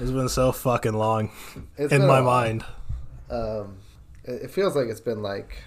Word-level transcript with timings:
It's 0.00 0.10
been 0.10 0.28
so 0.30 0.50
fucking 0.50 0.94
long 0.94 1.30
It's 1.76 1.92
in 1.92 2.06
my 2.06 2.22
mind. 2.22 2.64
Um, 3.28 3.76
it, 4.24 4.44
it 4.44 4.50
feels 4.50 4.74
like 4.74 4.88
it's 4.88 5.00
been 5.00 5.22
like 5.22 5.62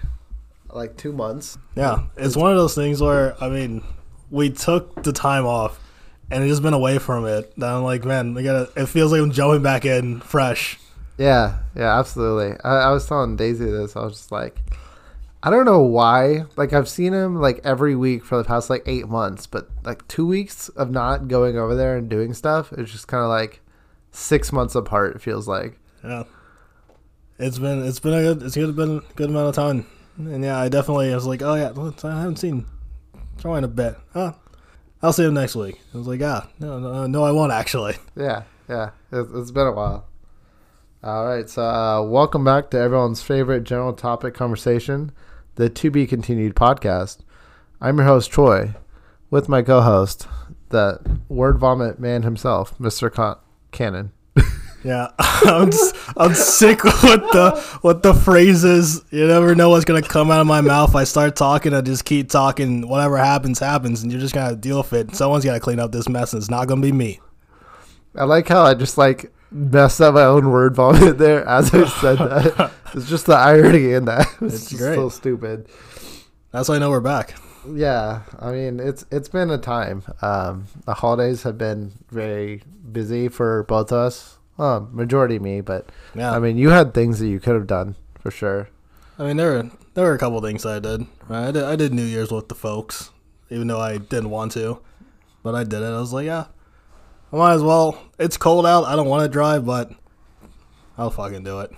like 0.70 0.98
two 0.98 1.13
months. 1.13 1.58
Yeah, 1.75 2.06
it's 2.17 2.35
one 2.35 2.51
of 2.51 2.58
those 2.58 2.74
things 2.74 3.00
where 3.00 3.42
I 3.42 3.50
mean, 3.50 3.83
we 4.32 4.50
took 4.50 5.04
the 5.04 5.14
time 5.14 5.46
off, 5.46 5.80
and 6.32 6.43
it's 6.43 6.51
just 6.51 6.64
been 6.64 6.74
away 6.74 6.98
from 6.98 7.25
it. 7.25 7.54
That 7.58 7.74
I'm 7.74 7.83
like, 7.83 8.05
man, 8.05 8.34
we 8.34 8.43
gotta. 8.43 8.71
It 8.75 8.88
feels 8.88 9.11
like 9.11 9.21
I'm 9.21 9.32
jumping 9.32 9.61
back 9.61 9.86
in 9.86 10.20
fresh. 10.21 10.79
Yeah, 11.18 11.59
yeah, 11.75 12.00
absolutely. 12.00 12.57
I, 12.63 12.86
I 12.88 12.91
was 12.91 13.07
telling 13.07 13.36
Daisy 13.36 13.65
this. 13.65 13.95
I 13.95 14.04
was 14.04 14.13
just 14.13 14.31
like, 14.31 14.57
I 15.43 15.52
don't 15.52 15.65
know 15.65 15.81
why. 15.81 16.45
Like 16.55 16.73
I've 16.73 16.89
seen 16.89 17.13
him 17.13 17.36
like 17.39 17.61
every 17.63 17.95
week 17.95 18.25
for 18.25 18.38
the 18.38 18.43
past 18.43 18.71
like 18.71 18.81
eight 18.88 19.07
months, 19.07 19.45
but 19.45 19.70
like 19.84 20.07
two 20.07 20.25
weeks 20.25 20.70
of 20.70 20.89
not 20.89 21.27
going 21.27 21.55
over 21.55 21.75
there 21.75 21.97
and 21.97 22.09
doing 22.09 22.34
stuff, 22.34 22.73
it's 22.73 22.91
just 22.91 23.07
kind 23.07 23.21
of 23.21 23.29
like 23.29 23.59
six 24.14 24.54
months 24.54 24.75
apart. 24.75 25.16
It 25.16 25.21
feels 25.21 25.47
like. 25.47 25.78
Yeah, 26.04 26.24
it's 27.38 27.60
been 27.60 27.83
it's 27.86 28.00
been 28.00 28.14
a 28.14 28.21
good 28.21 28.43
it's 28.43 28.55
good 28.55 28.75
been 28.75 28.97
a 28.97 29.14
good 29.15 29.29
amount 29.29 29.50
of 29.50 29.55
time, 29.55 29.86
and 30.18 30.43
yeah, 30.43 30.57
I 30.57 30.69
definitely 30.69 31.14
was 31.14 31.25
like, 31.25 31.42
oh 31.42 31.55
yeah, 31.55 31.74
I 32.03 32.19
haven't 32.21 32.38
seen 32.38 32.65
Troy 33.38 33.57
in 33.57 33.63
a 33.65 33.67
bit. 33.67 33.95
Huh. 34.13 34.33
I'll 35.02 35.11
see 35.11 35.25
him 35.25 35.33
next 35.33 35.55
week. 35.57 35.81
I 35.93 35.97
was 35.97 36.07
like, 36.07 36.21
ah, 36.21 36.47
no, 36.59 36.79
no, 36.79 37.05
no, 37.07 37.23
I 37.25 37.31
won't 37.31 37.52
actually. 37.52 37.95
Yeah, 38.15 38.43
yeah. 38.69 38.91
It's, 39.11 39.29
it's 39.33 39.52
been 39.52 39.67
a 39.67 39.73
while. 39.73 40.07
All 41.03 41.25
right, 41.25 41.49
so 41.49 41.61
uh, 41.61 42.02
welcome 42.02 42.45
back 42.45 42.69
to 42.71 42.80
everyone's 42.80 43.21
favorite 43.21 43.66
general 43.66 43.91
topic 43.91 44.33
conversation, 44.33 45.11
the 45.55 45.69
Two 45.69 45.91
Be 45.91 46.07
Continued 46.07 46.55
podcast. 46.55 47.19
I'm 47.81 47.97
your 47.97 48.07
host 48.07 48.31
Troy, 48.31 48.75
with 49.30 49.49
my 49.49 49.61
co-host, 49.61 50.25
the 50.69 51.02
word 51.27 51.57
vomit 51.57 51.99
man 51.99 52.23
himself, 52.23 52.77
Mr. 52.77 53.11
Con- 53.11 53.39
Cannon. 53.73 54.11
Yeah, 54.85 55.11
I'm 55.19 55.71
just, 55.71 55.95
I'm 56.17 56.33
sick 56.33 56.83
with 56.83 56.93
the 56.93 57.80
with 57.83 58.02
the 58.03 58.13
phrases. 58.13 59.02
You 59.11 59.27
never 59.27 59.55
know 59.55 59.69
what's 59.69 59.85
gonna 59.85 60.02
come 60.02 60.30
out 60.30 60.41
of 60.41 60.47
my 60.47 60.59
mouth. 60.59 60.93
I 60.93 61.05
start 61.05 61.38
talking, 61.38 61.73
I 61.73 61.80
just 61.80 62.03
keep 62.03 62.30
talking. 62.30 62.88
Whatever 62.89 63.17
happens, 63.17 63.59
happens, 63.59 64.03
and 64.03 64.11
you're 64.11 64.19
just 64.19 64.33
gonna 64.35 64.57
deal 64.57 64.77
with 64.80 64.91
it. 64.91 65.15
Someone's 65.15 65.45
gotta 65.45 65.61
clean 65.61 65.80
up 65.80 65.93
this 65.93 66.09
mess, 66.09 66.33
and 66.33 66.41
it's 66.41 66.49
not 66.52 66.67
gonna 66.67 66.81
be 66.81 66.91
me. 66.91 67.21
I 68.13 68.25
like 68.25 68.49
how 68.49 68.63
I 68.63 68.73
just 68.73 68.97
like 68.97 69.31
messed 69.52 70.02
up 70.02 70.15
my 70.15 70.23
own 70.25 70.49
word 70.52 70.75
vomit 70.75 71.17
there 71.17 71.45
as 71.47 71.73
I 71.73 71.87
said 71.87 72.17
that. 72.17 72.71
it's 72.93 73.08
just 73.08 73.25
the 73.25 73.35
irony 73.35 73.93
in 73.93 74.03
that. 74.05 74.27
It's, 74.41 74.55
It's 74.55 74.69
just 74.71 74.81
great. 74.81 74.95
so 74.95 75.08
stupid. 75.08 75.69
That's 76.52 76.67
why 76.67 76.75
I 76.75 76.80
know 76.80 76.89
we're 76.89 76.99
back. 76.99 77.35
Yeah, 77.72 78.22
I 78.39 78.52
mean 78.52 78.80
it's 78.80 79.06
it's 79.11 79.30
been 79.30 79.50
a 79.50 79.58
time. 79.58 80.03
Um, 80.22 80.66
the 80.86 80.94
holidays 80.95 81.44
have 81.44 81.58
been 81.58 81.94
very 82.09 82.61
busy 82.92 83.30
for 83.30 83.64
both 83.64 83.92
of 83.92 83.97
us. 84.00 84.38
Well, 84.58 84.89
majority 84.92 85.39
me, 85.39 85.61
but 85.61 85.89
Yeah, 86.14 86.31
I 86.31 86.39
mean 86.39 86.58
you 86.58 86.70
had 86.70 86.94
things 86.94 87.20
that 87.20 87.28
you 87.28 87.39
could 87.39 87.55
have 87.55 87.67
done 87.67 87.95
for 88.20 88.31
sure. 88.31 88.70
I 89.17 89.23
mean, 89.25 89.38
there 89.38 89.52
were 89.52 89.72
there 89.94 90.05
were 90.05 90.14
a 90.14 90.17
couple 90.17 90.42
things 90.42 90.66
I 90.66 90.80
did. 90.80 91.05
Right? 91.28 91.47
I 91.47 91.52
did 91.52 91.64
I 91.64 91.75
did 91.75 91.94
New 91.94 92.03
Year's 92.03 92.31
with 92.31 92.50
the 92.50 92.55
folks, 92.55 93.11
even 93.50 93.67
though 93.67 93.80
I 93.80 93.98
didn't 93.98 94.30
want 94.30 94.52
to, 94.53 94.80
but 95.44 95.55
I 95.55 95.64
did 95.64 95.81
it. 95.81 95.86
I 95.86 96.00
was 96.00 96.14
like, 96.14 96.25
yeah, 96.25 96.45
I 97.31 97.38
might 97.38 97.53
as 97.53 97.64
well. 97.64 97.98
It's 98.20 98.38
cold 98.38 98.66
out. 98.66 98.86
I 98.86 98.95
don't 98.95 99.08
want 99.08 99.23
to 99.23 99.30
drive, 99.30 99.66
but 99.66 99.92
I'll 100.98 101.09
fucking 101.11 101.44
do 101.44 101.61
it. 101.61 101.72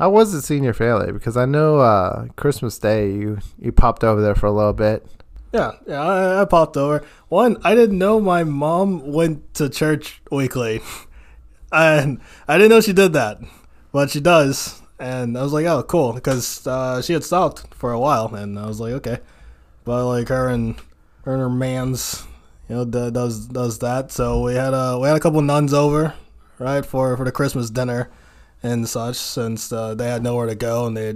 How 0.00 0.08
was 0.08 0.32
it 0.32 0.40
seeing 0.40 0.64
your 0.64 0.72
family? 0.72 1.12
Because 1.12 1.36
I 1.36 1.44
know 1.44 1.80
uh, 1.80 2.28
Christmas 2.34 2.78
Day 2.78 3.12
you 3.12 3.38
you 3.58 3.70
popped 3.70 4.02
over 4.02 4.22
there 4.22 4.34
for 4.34 4.46
a 4.46 4.50
little 4.50 4.72
bit. 4.72 5.04
Yeah, 5.52 5.72
yeah, 5.86 6.00
I, 6.00 6.40
I 6.40 6.44
popped 6.46 6.78
over. 6.78 7.04
One, 7.28 7.58
I 7.62 7.74
didn't 7.74 7.98
know 7.98 8.18
my 8.18 8.42
mom 8.42 9.12
went 9.12 9.52
to 9.54 9.68
church 9.68 10.22
weekly, 10.30 10.80
and 11.72 12.18
I 12.48 12.56
didn't 12.56 12.70
know 12.70 12.80
she 12.80 12.94
did 12.94 13.12
that, 13.12 13.40
but 13.92 14.08
she 14.08 14.20
does. 14.20 14.80
And 14.98 15.36
I 15.36 15.42
was 15.42 15.52
like, 15.52 15.66
oh, 15.66 15.82
cool, 15.82 16.14
because 16.14 16.66
uh, 16.66 17.02
she 17.02 17.12
had 17.12 17.22
stopped 17.22 17.74
for 17.74 17.92
a 17.92 18.00
while, 18.00 18.34
and 18.34 18.58
I 18.58 18.68
was 18.68 18.80
like, 18.80 18.94
okay. 18.94 19.18
But 19.84 20.06
like 20.06 20.28
her 20.28 20.48
and 20.48 20.76
her 21.24 21.34
and 21.34 21.42
her 21.42 21.50
man's, 21.50 22.26
you 22.70 22.76
know, 22.76 22.84
does 22.86 23.48
does 23.48 23.80
that. 23.80 24.12
So 24.12 24.40
we 24.40 24.54
had 24.54 24.72
a 24.72 24.98
we 24.98 25.08
had 25.08 25.18
a 25.18 25.20
couple 25.20 25.42
nuns 25.42 25.74
over, 25.74 26.14
right, 26.58 26.86
for 26.86 27.18
for 27.18 27.24
the 27.26 27.32
Christmas 27.32 27.68
dinner 27.68 28.08
and 28.62 28.88
such, 28.88 29.16
since 29.16 29.72
uh, 29.72 29.94
they 29.94 30.08
had 30.08 30.22
nowhere 30.22 30.46
to 30.46 30.54
go 30.54 30.86
and 30.86 30.96
they 30.96 31.14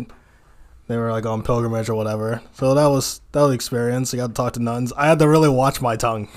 they 0.87 0.97
were 0.97 1.10
like 1.10 1.27
on 1.27 1.43
pilgrimage 1.43 1.88
or 1.88 1.94
whatever. 1.94 2.43
So 2.53 2.75
that 2.75 2.87
was 2.87 3.21
that 3.32 3.41
was 3.41 3.50
an 3.50 3.55
experience. 3.55 4.12
I 4.12 4.19
got 4.19 4.28
to 4.28 4.34
talk 4.34 4.53
to 4.55 4.60
nuns. 4.60 4.93
I 4.97 5.06
had 5.06 5.19
to 5.21 5.28
really 5.28 5.49
watch 5.49 5.81
my 5.81 5.97
tongue. 5.97 6.28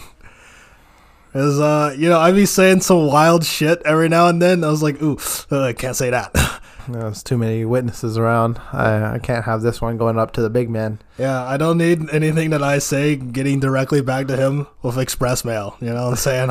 Cause 1.33 1.59
uh, 1.59 1.93
you 1.97 2.09
know, 2.09 2.19
I'd 2.19 2.35
be 2.35 2.45
saying 2.45 2.81
some 2.81 3.07
wild 3.07 3.45
shit 3.45 3.81
every 3.85 4.09
now 4.09 4.27
and 4.27 4.41
then. 4.41 4.63
I 4.63 4.69
was 4.69 4.81
like, 4.81 5.01
ooh, 5.01 5.17
uh, 5.51 5.65
I 5.65 5.73
can't 5.73 5.95
say 5.95 6.09
that. 6.09 6.33
There's 6.87 7.21
too 7.21 7.37
many 7.37 7.65
witnesses 7.65 8.17
around. 8.17 8.59
I, 8.71 9.15
I 9.15 9.19
can't 9.19 9.43
have 9.43 9.61
this 9.61 9.81
one 9.81 9.97
going 9.97 10.17
up 10.17 10.31
to 10.33 10.41
the 10.41 10.49
big 10.49 10.69
man. 10.69 10.99
yeah, 11.17 11.43
I 11.43 11.57
don't 11.57 11.77
need 11.77 12.09
anything 12.11 12.51
that 12.51 12.63
I 12.63 12.79
say 12.79 13.17
getting 13.17 13.59
directly 13.59 14.01
back 14.01 14.27
to 14.27 14.37
him 14.37 14.67
with 14.81 14.97
express 14.97 15.43
mail. 15.43 15.75
You 15.81 15.89
know 15.89 16.05
what 16.05 16.11
I'm 16.11 16.15
saying? 16.15 16.49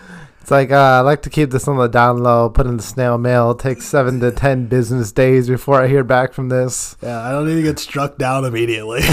It's 0.42 0.50
like 0.50 0.72
uh, 0.72 0.74
I 0.74 1.00
like 1.00 1.22
to 1.22 1.30
keep 1.30 1.50
this 1.50 1.68
on 1.68 1.76
the 1.76 1.86
down 1.86 2.18
low, 2.18 2.50
put 2.50 2.66
in 2.66 2.76
the 2.76 2.82
snail 2.82 3.16
mail. 3.16 3.52
It 3.52 3.60
takes 3.60 3.86
seven 3.86 4.18
to 4.20 4.32
ten 4.32 4.66
business 4.66 5.12
days 5.12 5.48
before 5.48 5.80
I 5.80 5.86
hear 5.86 6.02
back 6.02 6.32
from 6.32 6.48
this. 6.48 6.96
yeah, 7.00 7.20
I 7.20 7.30
don't 7.30 7.46
need 7.46 7.54
to 7.54 7.62
get 7.62 7.78
struck 7.78 8.18
down 8.18 8.44
immediately. 8.44 9.00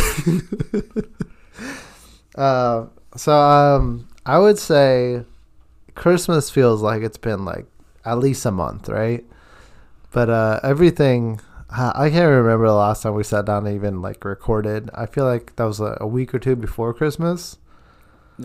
Uh, 2.36 2.86
so 3.18 3.34
um, 3.34 4.08
I 4.26 4.40
would 4.40 4.58
say 4.58 5.26
Christmas 5.94 6.50
feels 6.50 6.82
like 6.82 7.02
it's 7.02 7.18
been 7.18 7.44
like 7.44 7.66
at 8.06 8.18
least 8.18 8.46
a 8.46 8.52
month, 8.52 8.88
right? 8.88 9.26
But 10.12 10.30
uh, 10.30 10.62
everything 10.64 11.42
I 11.70 12.10
can't 12.10 12.32
remember 12.32 12.68
the 12.68 12.74
last 12.74 13.04
time 13.04 13.14
we 13.14 13.24
sat 13.24 13.46
down 13.46 13.68
and 13.68 13.76
even 13.76 14.02
like 14.02 14.24
recorded. 14.24 14.90
I 14.94 15.06
feel 15.06 15.26
like 15.26 15.56
that 15.58 15.66
was 15.66 15.82
a, 15.82 15.98
a 16.00 16.08
week 16.08 16.34
or 16.34 16.40
two 16.40 16.56
before 16.56 16.94
Christmas. 16.94 17.58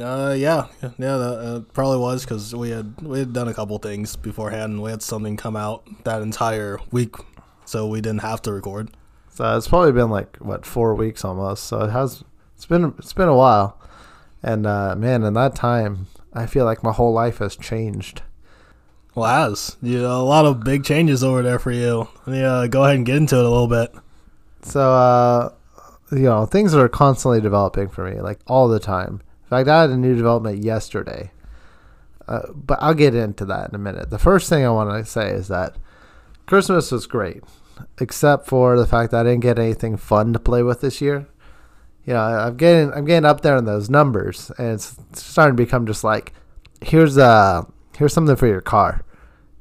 Uh, 0.00 0.34
yeah, 0.36 0.66
yeah, 0.82 1.16
that 1.16 1.38
uh, 1.38 1.60
probably 1.72 1.98
was 1.98 2.24
because 2.24 2.54
we 2.54 2.70
had 2.70 3.00
we 3.00 3.20
had 3.20 3.32
done 3.32 3.48
a 3.48 3.54
couple 3.54 3.78
things 3.78 4.16
beforehand. 4.16 4.74
and 4.74 4.82
We 4.82 4.90
had 4.90 5.02
something 5.02 5.36
come 5.36 5.56
out 5.56 6.04
that 6.04 6.22
entire 6.22 6.78
week, 6.90 7.14
so 7.64 7.86
we 7.86 8.00
didn't 8.00 8.22
have 8.22 8.42
to 8.42 8.52
record. 8.52 8.90
So 9.30 9.56
it's 9.56 9.68
probably 9.68 9.92
been 9.92 10.10
like 10.10 10.36
what 10.36 10.64
four 10.64 10.94
weeks 10.94 11.24
almost. 11.24 11.64
So 11.64 11.84
it 11.84 11.90
has 11.90 12.24
it's 12.56 12.66
been 12.66 12.94
it's 12.98 13.12
been 13.12 13.28
a 13.28 13.36
while, 13.36 13.80
and 14.42 14.66
uh, 14.66 14.94
man, 14.96 15.22
in 15.22 15.34
that 15.34 15.54
time, 15.54 16.06
I 16.32 16.46
feel 16.46 16.64
like 16.64 16.82
my 16.82 16.92
whole 16.92 17.12
life 17.12 17.38
has 17.38 17.56
changed. 17.56 18.22
Well, 19.14 19.26
as 19.26 19.76
you 19.80 20.00
know, 20.02 20.20
a 20.20 20.22
lot 20.22 20.44
of 20.44 20.64
big 20.64 20.84
changes 20.84 21.22
over 21.22 21.42
there 21.42 21.58
for 21.58 21.70
you. 21.70 22.08
Yeah, 22.26 22.66
go 22.68 22.84
ahead 22.84 22.96
and 22.96 23.06
get 23.06 23.16
into 23.16 23.36
it 23.36 23.44
a 23.44 23.48
little 23.48 23.68
bit. 23.68 23.94
So 24.62 24.92
uh, 24.92 25.52
you 26.10 26.24
know, 26.24 26.46
things 26.46 26.74
are 26.74 26.88
constantly 26.88 27.40
developing 27.40 27.88
for 27.88 28.10
me, 28.10 28.20
like 28.20 28.40
all 28.46 28.68
the 28.68 28.80
time. 28.80 29.20
Fact, 29.54 29.68
I 29.68 29.82
had 29.82 29.90
a 29.90 29.96
new 29.96 30.14
development 30.16 30.64
yesterday, 30.64 31.30
uh, 32.26 32.42
but 32.54 32.78
I'll 32.80 32.94
get 32.94 33.14
into 33.14 33.44
that 33.46 33.68
in 33.68 33.74
a 33.74 33.78
minute. 33.78 34.10
The 34.10 34.18
first 34.18 34.48
thing 34.48 34.64
I 34.64 34.70
want 34.70 34.90
to 34.90 35.10
say 35.10 35.30
is 35.30 35.48
that 35.48 35.76
Christmas 36.46 36.90
was 36.90 37.06
great, 37.06 37.42
except 38.00 38.46
for 38.46 38.78
the 38.78 38.86
fact 38.86 39.10
that 39.12 39.26
I 39.26 39.30
didn't 39.30 39.42
get 39.42 39.58
anything 39.58 39.96
fun 39.96 40.32
to 40.32 40.38
play 40.38 40.62
with 40.62 40.80
this 40.80 41.00
year. 41.00 41.26
You 42.04 42.14
know, 42.14 42.20
I'm 42.20 42.56
getting 42.56 42.92
I'm 42.92 43.04
getting 43.04 43.24
up 43.24 43.40
there 43.40 43.56
in 43.56 43.64
those 43.64 43.88
numbers, 43.88 44.50
and 44.58 44.74
it's 44.74 44.96
starting 45.12 45.56
to 45.56 45.62
become 45.62 45.86
just 45.86 46.04
like, 46.04 46.32
here's 46.82 47.16
uh 47.16 47.62
here's 47.96 48.12
something 48.12 48.36
for 48.36 48.46
your 48.46 48.60
car, 48.60 49.04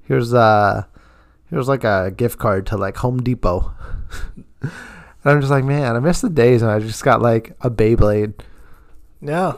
here's 0.04 0.34
uh 0.34 0.84
here's 1.50 1.70
like 1.70 1.84
a 1.84 2.12
gift 2.16 2.40
card 2.40 2.66
to 2.68 2.78
like 2.78 2.98
Home 2.98 3.22
Depot. 3.22 3.74
and 4.62 4.72
I'm 5.24 5.40
just 5.40 5.52
like, 5.52 5.64
man, 5.64 5.96
I 5.96 6.00
miss 6.00 6.22
the 6.22 6.30
days 6.30 6.62
when 6.62 6.72
I 6.72 6.80
just 6.80 7.04
got 7.04 7.22
like 7.22 7.56
a 7.62 7.70
Beyblade. 7.70 8.34
Yeah, 9.22 9.54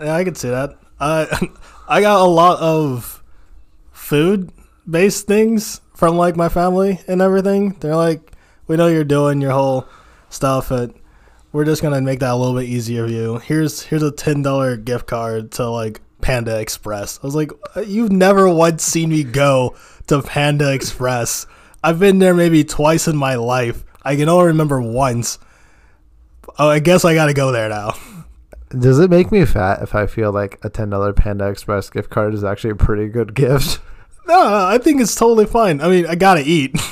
yeah, 0.00 0.14
I 0.14 0.24
could 0.24 0.36
see 0.36 0.50
that. 0.50 0.76
I 1.00 1.48
I 1.88 2.00
got 2.00 2.20
a 2.20 2.28
lot 2.28 2.60
of 2.60 3.22
food 3.90 4.50
based 4.88 5.26
things 5.26 5.80
from 5.94 6.16
like 6.16 6.36
my 6.36 6.48
family 6.48 7.00
and 7.06 7.20
everything. 7.20 7.76
They're 7.80 7.96
like, 7.96 8.32
we 8.66 8.76
know 8.76 8.88
you're 8.88 9.04
doing 9.04 9.40
your 9.40 9.52
whole 9.52 9.86
stuff, 10.30 10.70
but 10.70 10.94
we're 11.52 11.64
just 11.64 11.82
gonna 11.82 12.00
make 12.00 12.20
that 12.20 12.32
a 12.32 12.36
little 12.36 12.58
bit 12.58 12.68
easier 12.68 13.06
for 13.06 13.12
you. 13.12 13.38
Here's 13.38 13.82
here's 13.82 14.02
a 14.02 14.10
ten 14.10 14.42
dollar 14.42 14.76
gift 14.76 15.06
card 15.06 15.52
to 15.52 15.68
like 15.68 16.00
Panda 16.20 16.58
Express. 16.58 17.18
I 17.22 17.26
was 17.26 17.34
like, 17.34 17.52
uh, 17.76 17.80
you've 17.80 18.12
never 18.12 18.48
once 18.48 18.82
seen 18.82 19.10
me 19.10 19.24
go 19.24 19.76
to 20.06 20.22
Panda 20.22 20.72
Express. 20.72 21.46
I've 21.84 21.98
been 21.98 22.18
there 22.18 22.34
maybe 22.34 22.64
twice 22.64 23.08
in 23.08 23.16
my 23.16 23.34
life. 23.34 23.84
I 24.02 24.16
can 24.16 24.28
only 24.28 24.46
remember 24.46 24.80
once. 24.80 25.38
Oh, 26.58 26.68
I 26.68 26.78
guess 26.78 27.04
I 27.04 27.14
gotta 27.14 27.34
go 27.34 27.52
there 27.52 27.68
now. 27.68 27.94
Does 28.78 28.98
it 28.98 29.10
make 29.10 29.30
me 29.30 29.44
fat 29.44 29.82
if 29.82 29.94
I 29.94 30.06
feel 30.06 30.32
like 30.32 30.58
a 30.64 30.68
ten 30.70 30.90
dollar 30.90 31.12
Panda 31.12 31.48
Express 31.48 31.90
gift 31.90 32.10
card 32.10 32.34
is 32.34 32.44
actually 32.44 32.70
a 32.70 32.76
pretty 32.76 33.08
good 33.08 33.34
gift? 33.36 33.80
No, 34.26 34.34
no, 34.44 34.66
I 34.66 34.78
think 34.78 35.00
it's 35.00 35.14
totally 35.14 35.46
fine. 35.46 35.80
I 35.80 35.88
mean, 35.88 36.06
I 36.06 36.14
gotta 36.14 36.42
eat. 36.42 36.76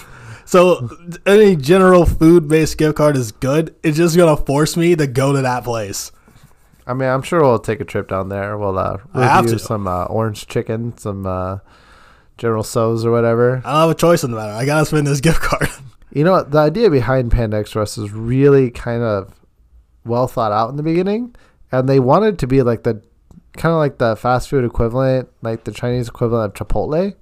So 0.50 0.90
any 1.26 1.54
general 1.54 2.04
food 2.04 2.48
based 2.48 2.76
gift 2.76 2.96
card 2.96 3.16
is 3.16 3.30
good. 3.30 3.72
It's 3.84 3.96
just 3.96 4.16
gonna 4.16 4.36
force 4.36 4.76
me 4.76 4.96
to 4.96 5.06
go 5.06 5.32
to 5.32 5.42
that 5.42 5.62
place. 5.62 6.10
I 6.88 6.92
mean, 6.92 7.08
I'm 7.08 7.22
sure 7.22 7.40
we'll 7.40 7.60
take 7.60 7.78
a 7.80 7.84
trip 7.84 8.08
down 8.08 8.30
there. 8.30 8.58
We'll 8.58 8.76
uh, 8.76 8.96
review 9.14 9.52
to. 9.52 9.58
some 9.60 9.86
uh, 9.86 10.06
orange 10.06 10.48
chicken, 10.48 10.98
some 10.98 11.24
uh, 11.24 11.58
General 12.36 12.64
Tso's 12.64 13.04
or 13.06 13.12
whatever. 13.12 13.62
I 13.64 13.70
don't 13.70 13.80
have 13.82 13.90
a 13.90 13.94
choice 13.94 14.24
in 14.24 14.32
the 14.32 14.38
matter. 14.38 14.52
I 14.52 14.66
gotta 14.66 14.86
spend 14.86 15.06
this 15.06 15.20
gift 15.28 15.40
card. 15.40 15.68
You 16.12 16.24
know 16.24 16.32
what? 16.32 16.50
The 16.50 16.58
idea 16.58 16.90
behind 16.90 17.30
Panda 17.30 17.56
Express 17.58 17.96
is 17.96 18.10
really 18.10 18.72
kind 18.72 19.04
of 19.04 19.32
well 20.04 20.26
thought 20.26 20.50
out 20.50 20.70
in 20.70 20.76
the 20.76 20.82
beginning, 20.82 21.32
and 21.72 21.88
they 21.88 22.00
wanted 22.00 22.38
to 22.40 22.46
be 22.46 22.62
like 22.62 22.82
the 22.82 23.02
kind 23.56 23.72
of 23.72 23.78
like 23.78 23.98
the 23.98 24.16
fast 24.16 24.48
food 24.48 24.64
equivalent, 24.64 25.28
like 25.42 25.64
the 25.64 25.72
Chinese 25.72 26.08
equivalent 26.08 26.60
of 26.60 26.68
Chipotle, 26.68 27.14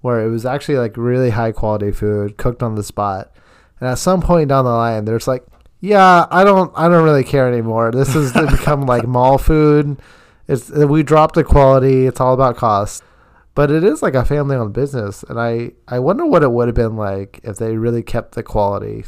where 0.00 0.24
it 0.24 0.30
was 0.30 0.46
actually 0.46 0.78
like 0.78 0.96
really 0.96 1.30
high 1.30 1.52
quality 1.52 1.92
food 1.92 2.36
cooked 2.36 2.62
on 2.62 2.74
the 2.74 2.82
spot. 2.82 3.32
And 3.80 3.88
at 3.88 3.98
some 3.98 4.20
point 4.20 4.48
down 4.48 4.64
the 4.64 4.70
line, 4.70 5.04
there's 5.04 5.28
like, 5.28 5.44
yeah, 5.80 6.26
I 6.30 6.44
don't, 6.44 6.72
I 6.76 6.88
don't 6.88 7.04
really 7.04 7.24
care 7.24 7.50
anymore. 7.50 7.90
This 7.90 8.14
has 8.14 8.32
become 8.50 8.82
like 8.82 9.06
mall 9.06 9.38
food. 9.38 10.00
It's 10.48 10.70
uh, 10.70 10.86
we 10.86 11.02
dropped 11.02 11.34
the 11.34 11.44
quality. 11.44 12.06
It's 12.06 12.20
all 12.20 12.34
about 12.34 12.56
cost 12.56 13.02
but 13.54 13.70
it 13.70 13.84
is 13.84 14.02
like 14.02 14.14
a 14.14 14.24
family 14.24 14.56
owned 14.56 14.72
business 14.72 15.22
and 15.24 15.38
i 15.40 15.70
i 15.88 15.98
wonder 15.98 16.24
what 16.24 16.42
it 16.42 16.50
would 16.50 16.68
have 16.68 16.74
been 16.74 16.96
like 16.96 17.40
if 17.42 17.56
they 17.56 17.76
really 17.76 18.02
kept 18.02 18.34
the 18.34 18.42
quality 18.42 19.04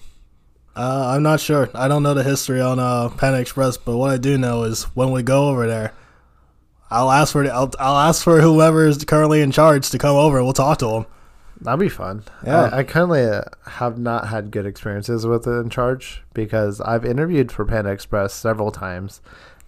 Uh, 0.74 1.12
I'm 1.14 1.22
not 1.22 1.40
sure. 1.40 1.68
I 1.74 1.88
don't 1.88 2.02
know 2.02 2.14
the 2.14 2.22
history 2.22 2.60
on 2.60 2.78
uh, 2.78 3.10
Panda 3.10 3.38
Express, 3.40 3.76
but 3.76 3.96
what 3.96 4.10
I 4.10 4.16
do 4.16 4.38
know 4.38 4.62
is 4.62 4.84
when 4.94 5.10
we 5.12 5.22
go 5.22 5.48
over 5.48 5.66
there, 5.66 5.92
I'll 6.90 7.10
ask 7.10 7.32
for 7.32 7.42
the, 7.44 7.52
I'll, 7.52 7.70
I'll 7.78 8.08
ask 8.08 8.22
for 8.24 8.40
whoever 8.40 8.86
is 8.86 9.04
currently 9.04 9.42
in 9.42 9.50
charge 9.50 9.90
to 9.90 9.98
come 9.98 10.16
over. 10.16 10.38
and 10.38 10.46
We'll 10.46 10.52
talk 10.54 10.78
to 10.78 10.86
them. 10.86 11.06
that'd 11.60 11.78
be 11.80 11.88
fun 11.88 12.24
Yeah. 12.44 12.62
i, 12.72 12.78
I 12.78 12.84
currently 12.84 13.22
uh, 13.24 13.42
have 13.66 13.98
not 13.98 14.28
had 14.28 14.50
good 14.50 14.66
experiences 14.66 15.24
with 15.26 15.46
it 15.46 15.50
in 15.60 15.70
charge 15.70 16.22
because 16.34 16.80
i've 16.80 17.04
interviewed 17.04 17.52
for 17.52 17.64
panda 17.64 17.90
express 17.92 18.34
several 18.34 18.72
times 18.72 19.20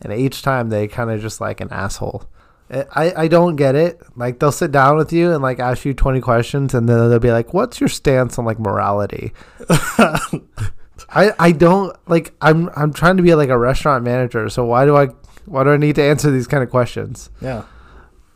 and 0.03 0.13
each 0.13 0.43
time 0.43 0.71
they 0.71 0.89
kind 0.89 1.11
of 1.11 1.21
just 1.21 1.41
like 1.41 1.61
an 1.61 1.69
asshole 1.71 2.25
I, 2.71 2.85
I 2.97 3.23
I 3.25 3.29
don't 3.29 3.57
get 3.57 3.75
it. 3.75 4.01
Like 4.17 4.39
they'll 4.39 4.51
sit 4.51 4.73
down 4.73 4.97
with 4.97 5.13
you 5.13 5.33
and 5.33 5.43
like 5.43 5.61
ask 5.61 5.85
you 5.85 5.93
twenty 5.93 6.23
questions, 6.23 6.73
and 6.73 6.89
then 6.89 7.11
they'll 7.11 7.19
be 7.19 7.31
like, 7.31 7.53
"What's 7.53 7.79
your 7.79 7.91
stance 7.91 8.39
on 8.39 8.47
like 8.47 8.59
morality?" 8.59 9.35
I 11.15 11.33
I 11.39 11.53
don't 11.53 11.97
like. 12.09 12.35
I'm 12.41 12.71
I'm 12.77 12.93
trying 12.93 13.17
to 13.17 13.23
be 13.23 13.35
like 13.35 13.49
a 13.49 13.59
restaurant 13.59 14.05
manager, 14.05 14.49
so 14.49 14.65
why 14.65 14.85
do 14.85 14.97
I 14.97 15.09
why 15.47 15.65
do 15.65 15.71
I 15.71 15.77
need 15.77 15.95
to 15.97 16.03
answer 16.03 16.31
these 16.31 16.47
kind 16.47 16.63
of 16.63 16.71
questions? 16.71 17.31
Yeah. 17.41 17.65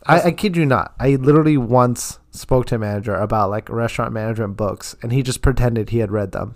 I, 0.07 0.23
I 0.23 0.31
kid 0.31 0.57
you 0.57 0.65
not. 0.65 0.95
I 0.99 1.17
literally 1.17 1.59
once 1.59 2.19
spoke 2.31 2.67
to 2.67 2.77
a 2.77 2.79
manager 2.79 3.15
about 3.15 3.51
like 3.51 3.69
restaurant 3.69 4.13
management 4.13 4.57
books, 4.57 4.97
and 5.03 5.13
he 5.13 5.23
just 5.23 5.43
pretended 5.43 5.91
he 5.91 5.99
had 5.99 6.11
read 6.11 6.33
them. 6.33 6.55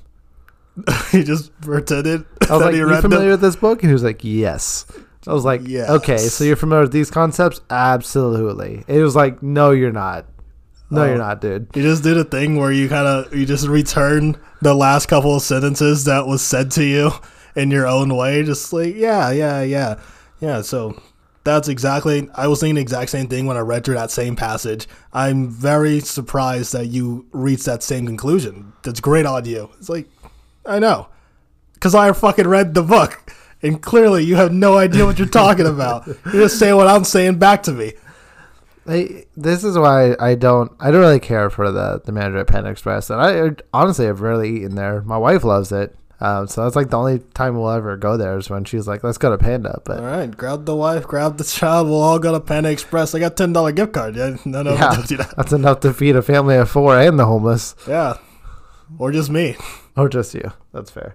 he 1.10 1.22
just 1.22 1.58
pretended 1.60 2.24
I 2.48 2.56
was 2.56 2.62
like, 2.64 2.72
he 2.72 2.78
"You 2.78 3.00
familiar 3.00 3.24
them. 3.24 3.30
with 3.32 3.40
this 3.42 3.56
book?" 3.56 3.82
And 3.82 3.90
he 3.90 3.92
was 3.92 4.02
like, 4.04 4.24
"Yes." 4.24 4.86
I 5.26 5.32
was 5.32 5.44
like, 5.44 5.60
Yes. 5.66 5.88
"Okay, 5.88 6.16
so 6.18 6.44
you're 6.44 6.56
familiar 6.56 6.82
with 6.84 6.92
these 6.92 7.10
concepts? 7.10 7.60
Absolutely." 7.68 8.84
It 8.88 9.02
was 9.02 9.14
like, 9.14 9.42
"No, 9.42 9.70
you're 9.70 9.92
not. 9.92 10.26
No, 10.92 11.02
Oh. 11.02 11.04
you're 11.04 11.14
um, 11.14 11.20
not, 11.20 11.40
dude." 11.40 11.68
You 11.74 11.82
just 11.82 12.02
did 12.02 12.16
a 12.16 12.24
thing 12.24 12.56
where 12.56 12.70
you 12.72 12.88
kind 12.88 13.06
of 13.06 13.34
you 13.34 13.46
just 13.46 13.66
return 13.66 14.36
the 14.60 14.74
last 14.74 15.06
couple 15.06 15.34
of 15.34 15.42
sentences 15.42 16.04
that 16.04 16.26
was 16.26 16.42
said 16.42 16.70
to 16.72 16.84
you 16.84 17.10
in 17.56 17.70
your 17.70 17.86
own 17.86 18.14
way, 18.16 18.42
just 18.42 18.72
like 18.72 18.94
yeah, 18.94 19.30
yeah, 19.30 19.62
yeah, 19.62 19.98
yeah. 20.40 20.62
So 20.62 21.00
that's 21.44 21.68
exactly. 21.68 22.28
I 22.34 22.46
was 22.46 22.60
thinking 22.60 22.76
the 22.76 22.80
exact 22.82 23.10
same 23.10 23.26
thing 23.28 23.46
when 23.46 23.56
I 23.56 23.60
read 23.60 23.84
through 23.84 23.94
that 23.96 24.10
same 24.10 24.36
passage. 24.36 24.86
I'm 25.12 25.48
very 25.48 26.00
surprised 26.00 26.72
that 26.72 26.86
you 26.86 27.26
reached 27.32 27.64
that 27.66 27.82
same 27.82 28.06
conclusion. 28.06 28.72
That's 28.82 29.00
great 29.00 29.26
on 29.26 29.44
you. 29.44 29.70
It's 29.78 29.88
like 29.88 30.08
I 30.64 30.78
know, 30.78 31.08
because 31.74 31.94
I 31.94 32.12
fucking 32.12 32.46
read 32.46 32.74
the 32.74 32.82
book. 32.82 33.32
And 33.64 33.80
clearly, 33.80 34.24
you 34.24 34.34
have 34.34 34.52
no 34.52 34.76
idea 34.76 35.04
what 35.06 35.20
you're 35.20 35.28
talking 35.28 35.66
about. 35.66 36.06
You're 36.06 36.42
just 36.42 36.58
saying 36.58 36.74
what 36.74 36.88
I'm 36.88 37.04
saying 37.04 37.38
back 37.38 37.62
to 37.64 37.72
me. 37.72 37.92
I, 38.86 39.24
this 39.36 39.62
is 39.64 39.78
why 39.78 40.16
I 40.18 40.34
don't 40.34 40.72
I 40.80 40.90
don't 40.90 41.00
really 41.00 41.20
care 41.20 41.50
for 41.50 41.70
the 41.70 42.00
the 42.04 42.12
manager 42.12 42.38
at 42.38 42.46
Panda 42.48 42.70
Express, 42.70 43.10
and 43.10 43.20
I 43.20 43.54
honestly 43.72 44.06
have 44.06 44.20
rarely 44.20 44.56
eaten 44.56 44.74
there. 44.74 45.02
My 45.02 45.16
wife 45.18 45.44
loves 45.44 45.70
it, 45.70 45.94
um, 46.20 46.48
so 46.48 46.64
that's 46.64 46.74
like 46.74 46.90
the 46.90 46.98
only 46.98 47.20
time 47.34 47.56
we'll 47.56 47.70
ever 47.70 47.96
go 47.96 48.16
there 48.16 48.36
is 48.36 48.50
when 48.50 48.64
she's 48.64 48.88
like, 48.88 49.04
"Let's 49.04 49.18
go 49.18 49.30
to 49.30 49.38
Panda." 49.38 49.80
But 49.84 50.00
All 50.00 50.04
right, 50.06 50.36
grab 50.36 50.64
the 50.64 50.74
wife, 50.74 51.06
grab 51.06 51.36
the 51.38 51.44
child. 51.44 51.88
We'll 51.88 52.00
all 52.00 52.18
go 52.18 52.32
to 52.32 52.40
Panda 52.40 52.70
Express. 52.70 53.14
I 53.14 53.20
got 53.20 53.36
ten 53.36 53.52
dollar 53.52 53.70
gift 53.70 53.92
card. 53.92 54.16
Yeah, 54.16 54.36
no, 54.44 54.62
no, 54.62 54.74
yeah, 54.74 54.94
don't 54.94 55.06
do 55.06 55.16
that. 55.18 55.34
that's 55.36 55.52
enough 55.52 55.78
to 55.80 55.94
feed 55.94 56.16
a 56.16 56.22
family 56.22 56.56
of 56.56 56.68
four 56.68 56.98
and 56.98 57.18
the 57.18 57.26
homeless, 57.26 57.76
Yeah, 57.86 58.16
or 58.98 59.12
just 59.12 59.30
me. 59.30 59.56
or 59.96 60.08
just 60.08 60.34
you. 60.34 60.50
That's 60.72 60.90
fair. 60.90 61.14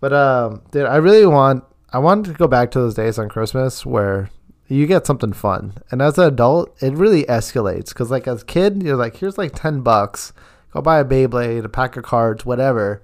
But 0.00 0.12
um, 0.12 0.62
dude, 0.72 0.86
I 0.86 0.96
really 0.96 1.26
want 1.26 1.62
I 1.92 1.98
wanted 1.98 2.32
to 2.32 2.36
go 2.38 2.48
back 2.48 2.72
to 2.72 2.80
those 2.80 2.94
days 2.94 3.20
on 3.20 3.28
Christmas 3.28 3.86
where 3.86 4.30
you 4.74 4.86
get 4.86 5.06
something 5.06 5.32
fun, 5.32 5.74
and 5.90 6.02
as 6.02 6.18
an 6.18 6.24
adult, 6.24 6.74
it 6.82 6.94
really 6.94 7.24
escalates 7.24 7.88
because 7.88 8.10
like 8.10 8.26
as 8.26 8.42
a 8.42 8.46
kid, 8.46 8.82
you're 8.82 8.96
like, 8.96 9.16
"Here's 9.16 9.38
like 9.38 9.52
ten 9.54 9.80
bucks, 9.82 10.32
go 10.72 10.80
buy 10.80 10.98
a 10.98 11.04
Beyblade, 11.04 11.64
a 11.64 11.68
pack 11.68 11.96
of 11.96 12.04
cards, 12.04 12.44
whatever." 12.44 13.02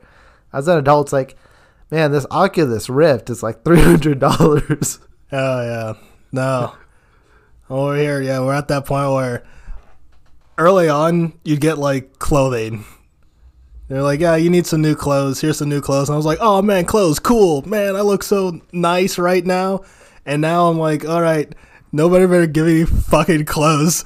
As 0.52 0.66
an 0.66 0.78
adult, 0.78 1.06
it's 1.06 1.12
like, 1.12 1.36
man, 1.90 2.10
this 2.12 2.26
Oculus 2.30 2.88
Rift 2.88 3.30
is 3.30 3.42
like 3.42 3.62
three 3.64 3.80
hundred 3.80 4.18
dollars. 4.18 4.98
Oh 5.32 5.62
yeah, 5.62 5.92
no. 6.32 6.74
Over 7.68 7.96
here, 7.96 8.20
yeah, 8.20 8.40
we're 8.40 8.54
at 8.54 8.68
that 8.68 8.84
point 8.84 9.12
where 9.12 9.44
early 10.58 10.88
on 10.88 11.32
you 11.44 11.56
get 11.56 11.78
like 11.78 12.18
clothing. 12.18 12.84
They're 13.88 14.02
like, 14.02 14.20
yeah, 14.20 14.36
you 14.36 14.50
need 14.50 14.66
some 14.66 14.82
new 14.82 14.94
clothes. 14.94 15.40
Here's 15.40 15.58
some 15.58 15.68
new 15.68 15.80
clothes. 15.80 16.08
And 16.08 16.14
I 16.14 16.16
was 16.16 16.26
like, 16.26 16.38
oh 16.40 16.62
man, 16.62 16.84
clothes, 16.84 17.18
cool, 17.18 17.62
man. 17.62 17.96
I 17.96 18.02
look 18.02 18.22
so 18.22 18.60
nice 18.72 19.18
right 19.18 19.44
now. 19.44 19.82
And 20.30 20.42
now 20.42 20.68
I'm 20.68 20.78
like, 20.78 21.04
all 21.04 21.20
right, 21.20 21.52
nobody 21.90 22.24
better 22.24 22.46
give 22.46 22.66
me 22.66 22.84
fucking 22.84 23.46
clothes. 23.46 24.04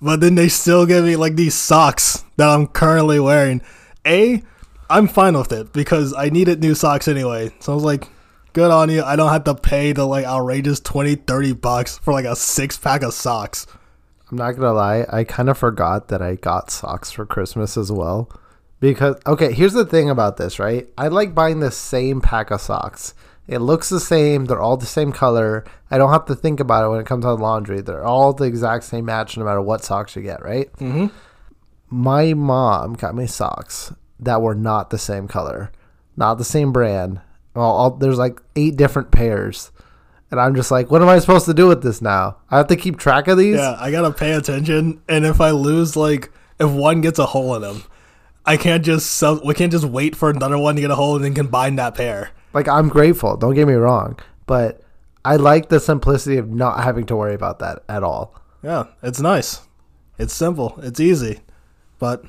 But 0.00 0.20
then 0.20 0.36
they 0.36 0.48
still 0.48 0.86
give 0.86 1.04
me 1.04 1.16
like 1.16 1.34
these 1.34 1.56
socks 1.56 2.24
that 2.36 2.48
I'm 2.48 2.68
currently 2.68 3.18
wearing. 3.18 3.60
A, 4.06 4.44
I'm 4.88 5.08
fine 5.08 5.36
with 5.36 5.50
it 5.50 5.72
because 5.72 6.14
I 6.14 6.28
needed 6.28 6.60
new 6.60 6.76
socks 6.76 7.08
anyway. 7.08 7.52
So 7.58 7.72
I 7.72 7.74
was 7.74 7.82
like, 7.82 8.06
good 8.52 8.70
on 8.70 8.90
you. 8.90 9.02
I 9.02 9.16
don't 9.16 9.32
have 9.32 9.42
to 9.42 9.56
pay 9.56 9.90
the 9.90 10.06
like 10.06 10.24
outrageous 10.24 10.78
20, 10.78 11.16
30 11.16 11.54
bucks 11.54 11.98
for 11.98 12.12
like 12.12 12.26
a 12.26 12.36
six 12.36 12.78
pack 12.78 13.02
of 13.02 13.12
socks. 13.12 13.66
I'm 14.30 14.38
not 14.38 14.52
gonna 14.52 14.72
lie, 14.72 15.04
I 15.10 15.24
kind 15.24 15.50
of 15.50 15.58
forgot 15.58 16.06
that 16.08 16.22
I 16.22 16.36
got 16.36 16.70
socks 16.70 17.10
for 17.10 17.26
Christmas 17.26 17.76
as 17.76 17.90
well. 17.90 18.30
Because 18.78 19.16
okay, 19.26 19.52
here's 19.52 19.72
the 19.72 19.84
thing 19.84 20.10
about 20.10 20.36
this, 20.36 20.60
right? 20.60 20.86
I 20.96 21.08
like 21.08 21.34
buying 21.34 21.58
the 21.58 21.72
same 21.72 22.20
pack 22.20 22.52
of 22.52 22.60
socks. 22.60 23.14
It 23.50 23.58
looks 23.58 23.88
the 23.88 23.98
same, 23.98 24.44
they're 24.44 24.60
all 24.60 24.76
the 24.76 24.86
same 24.86 25.10
color. 25.10 25.64
I 25.90 25.98
don't 25.98 26.12
have 26.12 26.26
to 26.26 26.36
think 26.36 26.60
about 26.60 26.84
it 26.84 26.88
when 26.88 27.00
it 27.00 27.06
comes 27.06 27.24
to 27.24 27.34
laundry. 27.34 27.80
They're 27.80 28.04
all 28.04 28.32
the 28.32 28.44
exact 28.44 28.84
same 28.84 29.06
match 29.06 29.36
no 29.36 29.44
matter 29.44 29.60
what 29.60 29.82
socks 29.82 30.14
you 30.14 30.22
get, 30.22 30.40
right? 30.40 30.72
Mm-hmm. 30.74 31.06
My 31.90 32.32
mom 32.32 32.94
got 32.94 33.16
me 33.16 33.26
socks 33.26 33.92
that 34.20 34.40
were 34.40 34.54
not 34.54 34.90
the 34.90 34.98
same 34.98 35.26
color, 35.26 35.72
not 36.16 36.38
the 36.38 36.44
same 36.44 36.72
brand. 36.72 37.20
Well, 37.54 37.64
all, 37.64 37.90
there's 37.90 38.18
like 38.18 38.40
eight 38.54 38.76
different 38.76 39.10
pairs. 39.10 39.72
And 40.30 40.40
I'm 40.40 40.54
just 40.54 40.70
like, 40.70 40.92
what 40.92 41.02
am 41.02 41.08
I 41.08 41.18
supposed 41.18 41.46
to 41.46 41.54
do 41.54 41.66
with 41.66 41.82
this 41.82 42.00
now? 42.00 42.36
I 42.52 42.58
have 42.58 42.68
to 42.68 42.76
keep 42.76 42.98
track 43.00 43.26
of 43.26 43.36
these? 43.36 43.56
Yeah, 43.56 43.76
I 43.80 43.90
gotta 43.90 44.12
pay 44.12 44.30
attention. 44.30 45.02
And 45.08 45.26
if 45.26 45.40
I 45.40 45.50
lose, 45.50 45.96
like, 45.96 46.30
if 46.60 46.70
one 46.70 47.00
gets 47.00 47.18
a 47.18 47.26
hole 47.26 47.56
in 47.56 47.62
them, 47.62 47.82
I 48.46 48.56
can't 48.56 48.84
just 48.84 49.12
sell, 49.12 49.40
we 49.44 49.54
can't 49.54 49.72
just 49.72 49.86
wait 49.86 50.14
for 50.14 50.30
another 50.30 50.56
one 50.56 50.76
to 50.76 50.80
get 50.80 50.92
a 50.92 50.94
hole 50.94 51.16
and 51.16 51.24
then 51.24 51.34
combine 51.34 51.74
that 51.76 51.96
pair. 51.96 52.30
Like 52.52 52.68
I'm 52.68 52.88
grateful. 52.88 53.36
Don't 53.36 53.54
get 53.54 53.68
me 53.68 53.74
wrong, 53.74 54.18
but 54.46 54.82
I 55.24 55.36
like 55.36 55.68
the 55.68 55.80
simplicity 55.80 56.36
of 56.36 56.50
not 56.50 56.82
having 56.82 57.06
to 57.06 57.16
worry 57.16 57.34
about 57.34 57.58
that 57.60 57.82
at 57.88 58.02
all. 58.02 58.34
Yeah, 58.62 58.84
it's 59.02 59.20
nice. 59.20 59.60
It's 60.18 60.34
simple. 60.34 60.78
It's 60.82 61.00
easy. 61.00 61.40
But 61.98 62.24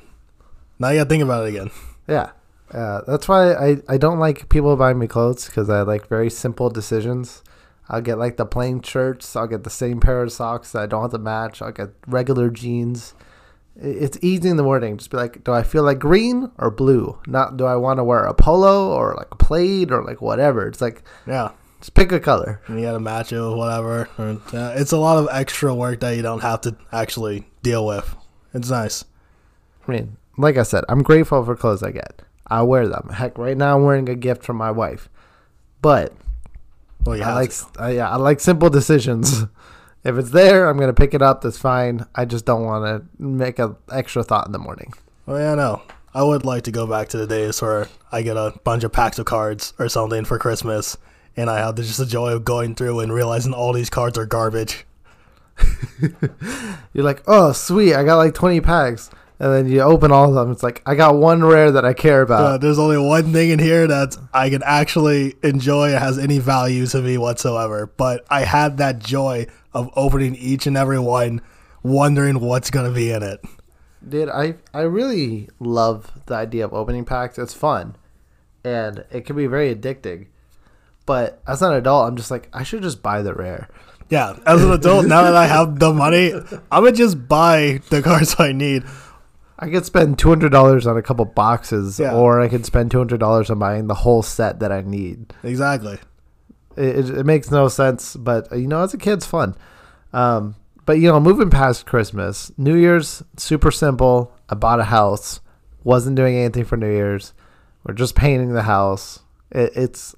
now 0.78 0.90
you 0.90 0.98
gotta 1.00 1.08
think 1.08 1.22
about 1.22 1.46
it 1.46 1.50
again. 1.50 1.70
Yeah, 2.08 2.30
uh, 2.72 3.02
that's 3.06 3.28
why 3.28 3.52
I 3.52 3.76
I 3.88 3.96
don't 3.96 4.18
like 4.18 4.48
people 4.48 4.76
buying 4.76 4.98
me 4.98 5.06
clothes 5.06 5.46
because 5.46 5.70
I 5.70 5.82
like 5.82 6.08
very 6.08 6.28
simple 6.28 6.68
decisions. 6.68 7.42
I'll 7.88 8.00
get 8.00 8.18
like 8.18 8.36
the 8.36 8.46
plain 8.46 8.82
shirts. 8.82 9.36
I'll 9.36 9.46
get 9.46 9.64
the 9.64 9.70
same 9.70 10.00
pair 10.00 10.22
of 10.22 10.32
socks 10.32 10.72
that 10.72 10.82
I 10.82 10.86
don't 10.86 11.02
have 11.02 11.10
to 11.12 11.18
match. 11.18 11.60
I'll 11.60 11.72
get 11.72 11.90
regular 12.06 12.50
jeans. 12.50 13.14
It's 13.76 14.18
easy 14.22 14.48
in 14.48 14.56
the 14.56 14.62
morning. 14.62 14.98
Just 14.98 15.10
be 15.10 15.16
like, 15.16 15.44
do 15.44 15.52
I 15.52 15.62
feel 15.62 15.82
like 15.82 15.98
green 15.98 16.50
or 16.58 16.70
blue? 16.70 17.18
Not 17.26 17.56
do 17.56 17.64
I 17.64 17.76
want 17.76 17.98
to 17.98 18.04
wear 18.04 18.24
a 18.24 18.34
polo 18.34 18.92
or 18.92 19.14
like 19.16 19.28
a 19.32 19.36
plaid 19.36 19.90
or 19.90 20.04
like 20.04 20.20
whatever. 20.20 20.66
It's 20.68 20.80
like 20.82 21.02
Yeah. 21.26 21.52
just 21.80 21.94
pick 21.94 22.12
a 22.12 22.20
color. 22.20 22.60
And 22.66 22.78
you 22.78 22.84
gotta 22.86 23.00
match 23.00 23.32
it 23.32 23.40
with 23.40 23.56
whatever. 23.56 24.08
Uh, 24.18 24.74
it's 24.76 24.92
a 24.92 24.98
lot 24.98 25.16
of 25.18 25.28
extra 25.32 25.74
work 25.74 26.00
that 26.00 26.16
you 26.16 26.22
don't 26.22 26.40
have 26.42 26.60
to 26.62 26.76
actually 26.92 27.46
deal 27.62 27.86
with. 27.86 28.14
It's 28.52 28.68
nice. 28.70 29.04
I 29.88 29.90
mean, 29.92 30.16
like 30.36 30.58
I 30.58 30.62
said, 30.64 30.84
I'm 30.88 31.02
grateful 31.02 31.42
for 31.44 31.56
clothes 31.56 31.82
I 31.82 31.92
get. 31.92 32.22
I 32.46 32.62
wear 32.62 32.86
them. 32.86 33.08
Heck, 33.14 33.38
right 33.38 33.56
now 33.56 33.76
I'm 33.76 33.84
wearing 33.84 34.08
a 34.10 34.14
gift 34.14 34.42
from 34.44 34.56
my 34.58 34.70
wife. 34.70 35.08
But 35.80 36.12
Well, 37.04 37.20
I 37.22 37.32
like. 37.34 37.52
I, 37.78 37.90
yeah, 37.92 38.10
I 38.10 38.16
like 38.16 38.38
simple 38.40 38.68
decisions. 38.68 39.44
if 40.04 40.16
it's 40.16 40.30
there, 40.30 40.68
I'm 40.68 40.78
gonna 40.78 40.92
pick 40.92 41.14
it 41.14 41.22
up. 41.22 41.42
That's 41.42 41.58
fine. 41.58 42.06
I 42.14 42.24
just 42.24 42.44
don't 42.44 42.64
want 42.64 42.84
to 42.84 43.22
make 43.22 43.58
an 43.58 43.76
extra 43.90 44.24
thought 44.24 44.46
in 44.46 44.52
the 44.52 44.58
morning. 44.58 44.92
Well, 45.26 45.38
yeah, 45.38 45.54
no. 45.54 45.82
I 46.14 46.22
would 46.22 46.44
like 46.44 46.64
to 46.64 46.70
go 46.70 46.86
back 46.86 47.08
to 47.08 47.16
the 47.16 47.26
days 47.26 47.62
where 47.62 47.88
I 48.10 48.22
get 48.22 48.36
a 48.36 48.52
bunch 48.64 48.84
of 48.84 48.92
packs 48.92 49.18
of 49.18 49.24
cards 49.24 49.72
or 49.78 49.88
something 49.88 50.24
for 50.24 50.38
Christmas, 50.38 50.98
and 51.36 51.48
I 51.48 51.58
have 51.58 51.76
just 51.76 51.96
the 51.98 52.06
joy 52.06 52.32
of 52.32 52.44
going 52.44 52.74
through 52.74 53.00
and 53.00 53.12
realizing 53.12 53.54
all 53.54 53.72
these 53.72 53.88
cards 53.88 54.18
are 54.18 54.26
garbage. 54.26 54.84
You're 56.00 57.04
like, 57.04 57.22
oh 57.26 57.52
sweet, 57.52 57.94
I 57.94 58.04
got 58.04 58.16
like 58.16 58.34
20 58.34 58.60
packs, 58.60 59.08
and 59.38 59.52
then 59.52 59.68
you 59.68 59.80
open 59.80 60.12
all 60.12 60.28
of 60.28 60.34
them. 60.34 60.52
It's 60.52 60.62
like 60.62 60.82
I 60.84 60.96
got 60.96 61.16
one 61.16 61.42
rare 61.44 61.70
that 61.70 61.84
I 61.84 61.94
care 61.94 62.20
about. 62.22 62.60
there's 62.60 62.78
only 62.78 62.98
one 62.98 63.32
thing 63.32 63.50
in 63.50 63.58
here 63.58 63.86
that 63.86 64.16
I 64.34 64.50
can 64.50 64.62
actually 64.64 65.36
enjoy 65.42 65.90
and 65.90 65.98
has 65.98 66.18
any 66.18 66.38
value 66.40 66.86
to 66.86 67.00
me 67.00 67.16
whatsoever. 67.16 67.86
But 67.96 68.24
I 68.28 68.42
had 68.42 68.76
that 68.78 68.98
joy 68.98 69.46
of 69.74 69.90
opening 69.96 70.34
each 70.36 70.66
and 70.66 70.76
every 70.76 70.98
one, 70.98 71.40
wondering 71.82 72.40
what's 72.40 72.70
gonna 72.70 72.90
be 72.92 73.10
in 73.10 73.22
it. 73.22 73.40
Dude, 74.06 74.28
I 74.28 74.56
I 74.74 74.80
really 74.82 75.48
love 75.60 76.10
the 76.26 76.34
idea 76.34 76.64
of 76.64 76.72
opening 76.74 77.04
packs. 77.04 77.38
It's 77.38 77.54
fun, 77.54 77.96
and 78.64 79.04
it 79.10 79.24
can 79.24 79.36
be 79.36 79.46
very 79.46 79.74
addicting. 79.74 80.26
But 81.06 81.40
as 81.46 81.62
an 81.62 81.72
adult, 81.72 82.08
I'm 82.08 82.16
just 82.16 82.30
like, 82.30 82.48
I 82.52 82.62
should 82.62 82.82
just 82.82 83.02
buy 83.02 83.22
the 83.22 83.34
rare. 83.34 83.68
Yeah, 84.08 84.36
as 84.46 84.62
an 84.62 84.70
adult, 84.70 85.06
now 85.06 85.22
that 85.22 85.34
I 85.34 85.46
have 85.46 85.78
the 85.78 85.92
money, 85.92 86.32
I'm 86.70 86.84
gonna 86.84 86.92
just 86.92 87.28
buy 87.28 87.80
the 87.90 88.02
cards 88.02 88.36
I 88.38 88.52
need. 88.52 88.84
I 89.58 89.68
could 89.70 89.84
spend 89.86 90.18
two 90.18 90.28
hundred 90.28 90.50
dollars 90.52 90.86
on 90.86 90.96
a 90.96 91.02
couple 91.02 91.24
boxes, 91.24 91.98
Yeah. 92.00 92.12
or 92.14 92.40
I 92.40 92.48
could 92.48 92.66
spend 92.66 92.90
two 92.90 92.98
hundred 92.98 93.20
dollars 93.20 93.48
on 93.50 93.58
buying 93.60 93.86
the 93.86 93.94
whole 93.94 94.22
set 94.22 94.58
that 94.60 94.72
I 94.72 94.80
need. 94.82 95.32
Exactly. 95.44 95.98
It, 96.76 97.10
it, 97.10 97.26
makes 97.26 97.50
no 97.50 97.68
sense, 97.68 98.16
but 98.16 98.50
uh, 98.52 98.56
you 98.56 98.66
know, 98.66 98.82
as 98.82 98.94
a 98.94 98.98
kid, 98.98 99.14
it's 99.14 99.26
fun. 99.26 99.54
Um, 100.12 100.56
but 100.84 100.94
you 100.94 101.08
know, 101.08 101.20
moving 101.20 101.50
past 101.50 101.86
Christmas, 101.86 102.52
New 102.56 102.74
Year's 102.74 103.22
super 103.36 103.70
simple. 103.70 104.32
I 104.48 104.54
bought 104.54 104.80
a 104.80 104.84
house, 104.84 105.40
wasn't 105.84 106.16
doing 106.16 106.36
anything 106.36 106.64
for 106.64 106.76
New 106.76 106.90
Year's. 106.90 107.32
We're 107.84 107.94
just 107.94 108.14
painting 108.14 108.52
the 108.52 108.62
house. 108.62 109.20
It, 109.50 109.72
it's 109.74 110.14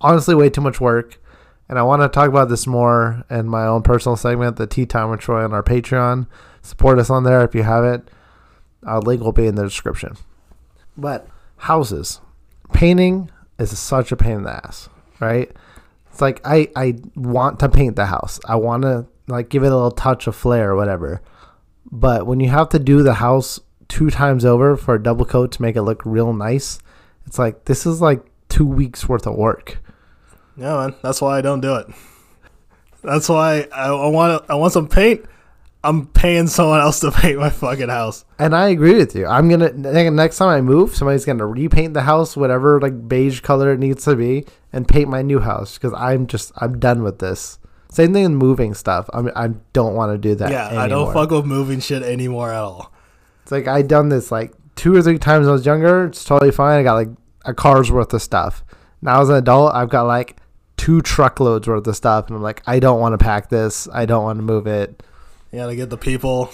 honestly 0.00 0.34
way 0.34 0.50
too 0.50 0.60
much 0.60 0.80
work, 0.80 1.20
and 1.68 1.78
I 1.78 1.82
want 1.82 2.02
to 2.02 2.08
talk 2.08 2.28
about 2.28 2.48
this 2.48 2.66
more 2.66 3.24
in 3.30 3.48
my 3.48 3.66
own 3.66 3.82
personal 3.82 4.16
segment, 4.16 4.56
the 4.56 4.66
Tea 4.66 4.86
Time 4.86 5.10
with 5.10 5.20
Troy 5.20 5.44
on 5.44 5.52
our 5.52 5.62
Patreon. 5.62 6.26
Support 6.62 6.98
us 6.98 7.10
on 7.10 7.24
there 7.24 7.42
if 7.44 7.54
you 7.54 7.62
have 7.62 7.84
it. 7.84 8.08
Our 8.84 9.00
link 9.00 9.22
will 9.22 9.32
be 9.32 9.46
in 9.46 9.54
the 9.54 9.64
description. 9.64 10.16
But 10.96 11.26
houses, 11.56 12.20
painting 12.72 13.30
is 13.58 13.76
such 13.78 14.12
a 14.12 14.16
pain 14.16 14.38
in 14.38 14.42
the 14.42 14.66
ass, 14.66 14.88
right? 15.20 15.50
It's 16.12 16.20
like 16.20 16.40
I 16.44 16.68
I 16.76 16.98
want 17.16 17.58
to 17.60 17.68
paint 17.68 17.96
the 17.96 18.06
house. 18.06 18.38
I 18.46 18.56
want 18.56 18.82
to 18.82 19.06
like 19.26 19.48
give 19.48 19.64
it 19.64 19.72
a 19.72 19.74
little 19.74 19.90
touch 19.90 20.26
of 20.26 20.36
flair 20.36 20.70
or 20.70 20.76
whatever. 20.76 21.22
But 21.90 22.26
when 22.26 22.38
you 22.38 22.50
have 22.50 22.68
to 22.70 22.78
do 22.78 23.02
the 23.02 23.14
house 23.14 23.58
two 23.88 24.10
times 24.10 24.44
over 24.44 24.76
for 24.76 24.94
a 24.94 25.02
double 25.02 25.24
coat 25.24 25.52
to 25.52 25.62
make 25.62 25.74
it 25.74 25.82
look 25.82 26.04
real 26.04 26.32
nice, 26.32 26.78
it's 27.26 27.38
like 27.38 27.64
this 27.64 27.86
is 27.86 28.00
like 28.00 28.24
2 28.48 28.66
weeks 28.66 29.08
worth 29.08 29.26
of 29.26 29.34
work. 29.34 29.78
Yeah, 30.56 30.76
man. 30.76 30.94
That's 31.02 31.20
why 31.20 31.38
I 31.38 31.40
don't 31.40 31.60
do 31.60 31.76
it. 31.76 31.86
That's 33.02 33.28
why 33.28 33.66
I, 33.72 33.88
I 33.88 34.08
want 34.08 34.44
I 34.48 34.54
want 34.54 34.72
some 34.72 34.88
paint. 34.88 35.24
I'm 35.84 36.06
paying 36.06 36.46
someone 36.46 36.80
else 36.80 37.00
to 37.00 37.10
paint 37.12 37.38
my 37.38 37.50
fucking 37.50 37.88
house. 37.88 38.24
And 38.38 38.54
I 38.54 38.68
agree 38.68 38.94
with 38.96 39.14
you. 39.14 39.26
I'm 39.26 39.48
gonna 39.48 39.72
next 39.72 40.38
time 40.38 40.48
I 40.48 40.60
move, 40.60 40.94
somebody's 40.94 41.24
gonna 41.24 41.46
repaint 41.46 41.94
the 41.94 42.02
house 42.02 42.36
whatever 42.36 42.80
like 42.80 43.08
beige 43.08 43.40
color 43.40 43.72
it 43.72 43.78
needs 43.78 44.04
to 44.04 44.16
be, 44.16 44.44
and 44.72 44.86
paint 44.86 45.08
my 45.08 45.22
new 45.22 45.40
house 45.40 45.78
because 45.78 45.92
I'm 45.94 46.26
just 46.26 46.52
I'm 46.56 46.78
done 46.78 47.02
with 47.02 47.18
this. 47.18 47.58
Same 47.90 48.12
thing 48.12 48.24
in 48.24 48.36
moving 48.36 48.74
stuff. 48.74 49.08
I'm 49.12 49.30
I 49.36 49.48
don't 49.72 49.94
want 49.94 50.12
to 50.12 50.18
do 50.18 50.34
that. 50.36 50.50
yeah, 50.50 50.80
I 50.80 50.88
don't 50.88 51.12
fuck 51.12 51.30
with 51.30 51.44
moving 51.44 51.80
shit 51.80 52.02
anymore 52.02 52.52
at 52.52 52.60
all. 52.60 52.92
It's 53.42 53.52
like 53.52 53.66
I 53.66 53.82
done 53.82 54.08
this 54.08 54.30
like 54.30 54.52
two 54.76 54.94
or 54.94 55.02
three 55.02 55.18
times 55.18 55.46
when 55.46 55.50
I 55.50 55.52
was 55.52 55.66
younger. 55.66 56.06
It's 56.06 56.24
totally 56.24 56.52
fine. 56.52 56.78
I 56.78 56.82
got 56.84 56.94
like 56.94 57.10
a 57.44 57.52
car's 57.52 57.90
worth 57.90 58.14
of 58.14 58.22
stuff. 58.22 58.64
Now 59.02 59.20
as 59.20 59.28
an 59.28 59.34
adult, 59.34 59.74
I've 59.74 59.90
got 59.90 60.06
like 60.06 60.36
two 60.76 61.02
truckloads 61.02 61.66
worth 61.68 61.86
of 61.86 61.96
stuff, 61.96 62.28
and 62.28 62.36
I'm 62.36 62.42
like, 62.42 62.62
I 62.66 62.78
don't 62.78 63.00
want 63.00 63.12
to 63.14 63.18
pack 63.18 63.50
this. 63.50 63.88
I 63.92 64.06
don't 64.06 64.22
want 64.22 64.38
to 64.38 64.42
move 64.42 64.66
it. 64.66 65.02
You 65.52 65.58
gotta 65.58 65.76
get 65.76 65.90
the 65.90 65.98
people, 65.98 66.50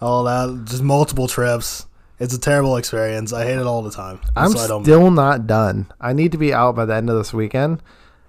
all 0.00 0.24
that, 0.24 0.64
just 0.64 0.82
multiple 0.82 1.28
trips. 1.28 1.86
It's 2.18 2.34
a 2.34 2.40
terrible 2.40 2.76
experience. 2.76 3.32
I 3.32 3.44
hate 3.44 3.58
it 3.58 3.66
all 3.66 3.82
the 3.82 3.90
time. 3.90 4.20
I'm 4.34 4.52
don't. 4.52 4.82
still 4.82 5.10
not 5.10 5.46
done. 5.46 5.92
I 6.00 6.12
need 6.12 6.32
to 6.32 6.38
be 6.38 6.52
out 6.52 6.74
by 6.74 6.86
the 6.86 6.94
end 6.94 7.08
of 7.08 7.16
this 7.16 7.32
weekend. 7.32 7.82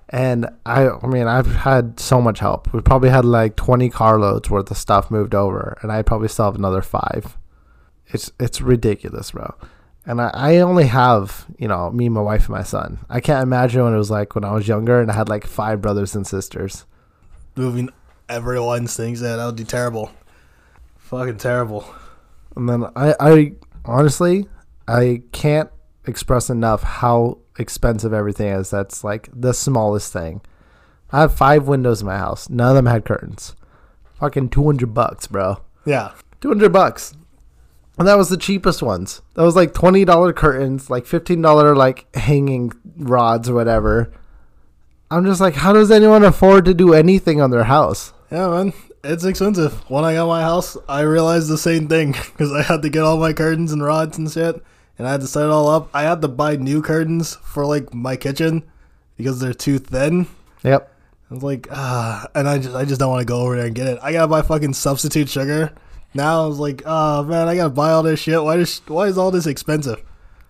And 0.10 0.48
I, 0.66 0.88
I 0.89 1.08
mean, 1.08 1.27
I've 1.27 1.48
had 1.48 2.00
so 2.00 2.22
much 2.22 2.39
help. 2.39 2.72
We 2.74 2.82
probably 2.82 3.10
had 3.10 3.25
like 3.25 3.56
20 3.56 3.89
carloads 3.89 4.50
worth 4.50 4.70
of 4.70 4.77
stuff 4.77 5.10
moved 5.10 5.34
over, 5.34 5.77
and 5.82 5.92
I 5.92 6.01
probably 6.01 6.27
still 6.27 6.46
have 6.46 6.56
another 6.56 6.82
five. 6.82 7.38
It's 8.08 8.32
it's 8.39 8.62
ridiculous, 8.62 9.32
bro. 9.32 9.56
And 10.06 10.22
I, 10.22 10.30
I 10.34 10.58
only 10.58 10.86
have, 10.88 11.46
you 11.58 11.68
know, 11.68 11.92
me, 11.92 12.08
my 12.08 12.22
wife, 12.22 12.42
and 12.42 12.56
my 12.56 12.63
son. 12.63 13.00
I 13.10 13.20
can't 13.20 13.44
imagine 13.44 13.84
what 13.84 13.94
it 13.94 13.98
was 13.98 14.12
like 14.12 14.36
when 14.36 14.46
I 14.46 14.54
was 14.54 14.68
younger 14.68 15.01
and 15.01 15.12
I 15.12 15.16
had 15.16 15.27
like 15.27 15.46
five 15.46 15.82
brothers 15.82 16.16
and 16.16 16.25
sisters. 16.25 16.86
moving 17.58 17.89
everyone's 18.29 18.96
things. 18.96 19.19
that. 19.22 19.38
that 19.38 19.46
would 19.46 19.55
be 19.55 19.63
terrible. 19.63 20.12
Fucking 20.98 21.38
terrible. 21.38 21.88
And 22.55 22.67
then 22.67 22.86
I, 22.96 23.15
I 23.19 23.51
honestly, 23.86 24.48
I 24.88 25.22
can't 25.31 25.69
express 26.05 26.50
enough 26.50 26.84
how 26.84 27.39
expensive 27.60 28.13
everything 28.13 28.48
is. 28.48 28.69
That's 28.69 29.03
like 29.03 29.29
the 29.34 29.53
smallest 29.53 30.12
thing. 30.12 30.41
I 31.12 31.22
have 31.22 31.36
five 31.36 31.67
windows 31.67 32.01
in 32.01 32.07
my 32.07 32.17
house. 32.17 32.50
None 32.50 32.69
of 32.69 32.75
them 32.75 32.86
had 32.88 33.05
curtains. 33.05 33.55
Fucking 34.19 34.50
200 34.50 34.93
bucks, 34.93 35.27
bro. 35.27 35.62
Yeah, 35.86 36.13
200 36.41 36.74
bucks. 36.74 37.13
And 37.98 38.07
that 38.07 38.17
was 38.17 38.29
the 38.29 38.38
cheapest 38.38 38.84
ones. 38.84 39.22
That 39.34 39.43
was 39.43 39.55
like 39.55 39.74
$20 39.74 40.36
curtains, 40.36 40.89
like 40.89 41.05
$15 41.05 41.75
like 41.75 42.13
hanging 42.15 42.74
rods 42.98 43.50
or 43.50 43.55
whatever. 43.55 44.12
I'm 45.10 45.25
just 45.25 45.41
like, 45.41 45.55
how 45.55 45.74
does 45.74 45.89
anyone 45.89 46.24
afford 46.24 46.65
to 46.65 46.74
do 46.74 46.93
anything 46.93 47.41
on 47.41 47.50
their 47.50 47.63
house? 47.63 48.13
Yeah, 48.31 48.48
man. 48.50 48.74
It's 49.03 49.24
expensive. 49.24 49.74
When 49.89 50.03
I 50.03 50.15
got 50.15 50.27
my 50.27 50.41
house, 50.41 50.75
I 50.89 51.01
realized 51.01 51.48
the 51.50 51.57
same 51.57 51.88
thing 51.88 52.12
because 52.31 52.51
I 52.51 52.62
had 52.63 52.81
to 52.81 52.89
get 52.89 53.03
all 53.03 53.17
my 53.17 53.34
curtains 53.34 53.72
and 53.72 53.84
rods 53.84 54.17
and 54.17 54.29
shit, 54.31 54.62
and 54.98 55.07
I 55.07 55.12
had 55.12 55.22
to 55.22 55.27
set 55.27 55.43
it 55.46 55.50
all 55.50 55.69
up. 55.69 55.89
I 55.93 56.03
had 56.03 56.22
to 56.22 56.27
buy 56.27 56.55
new 56.55 56.81
curtains 56.81 57.36
for 57.36 57.65
like 57.65 57.93
my 57.93 58.15
kitchen 58.15 58.63
because 59.15 59.39
they're 59.39 59.53
too 59.53 59.79
thin. 59.79 60.27
Yep. 60.63 60.91
I 61.29 61.34
was 61.34 61.43
like, 61.43 61.67
ah, 61.72 62.27
and 62.36 62.48
I 62.48 62.57
just 62.57 62.75
I 62.75 62.86
just 62.86 63.00
don't 63.00 63.10
want 63.12 63.22
to 63.22 63.25
go 63.25 63.41
over 63.41 63.55
there 63.57 63.65
and 63.67 63.75
get 63.75 63.88
it. 63.88 64.00
I 64.01 64.12
gotta 64.13 64.27
buy 64.27 64.41
fucking 64.41 64.74
substitute 64.74 65.29
sugar. 65.29 65.74
Now 66.13 66.43
I 66.46 66.48
was 66.48 66.57
like, 66.57 66.81
oh 66.86 67.24
man, 67.24 67.48
I 67.48 67.55
gotta 67.55 67.69
buy 67.69 67.91
all 67.91 68.03
this 68.03 68.19
shit. 68.22 68.41
Why 68.41 68.55
does 68.57 68.81
why 68.88 69.07
is 69.07 69.17
all 69.17 69.29
this 69.31 69.46
expensive? 69.46 70.01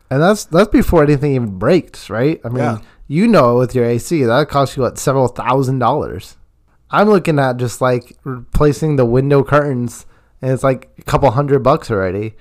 And 0.10 0.22
that's 0.22 0.46
that's 0.46 0.69
before 0.69 1.03
anything 1.03 1.34
even 1.36 1.57
breaks, 1.57 2.10
right? 2.10 2.39
I 2.46 2.50
mean, 2.50 2.57
Yeah. 2.60 2.79
you 3.07 3.27
know, 3.27 3.57
with 3.57 3.74
your 3.75 3.86
AC, 3.86 4.24
that 4.24 4.50
costs 4.50 4.77
you 4.77 4.84
what 4.84 4.98
several 5.00 5.27
thousand 5.27 5.79
dollars. 5.79 6.38
I'm 6.89 7.10
looking 7.10 7.39
at 7.39 7.58
just 7.58 7.82
like 7.82 8.17
replacing 8.24 8.96
the 8.96 9.06
window 9.06 9.44
curtains, 9.44 10.06
and 10.41 10.51
it's 10.51 10.63
like 10.63 10.89
a 10.98 11.03
couple 11.03 11.29
hundred 11.32 11.60
bucks 11.60 11.91
already. 11.91 12.36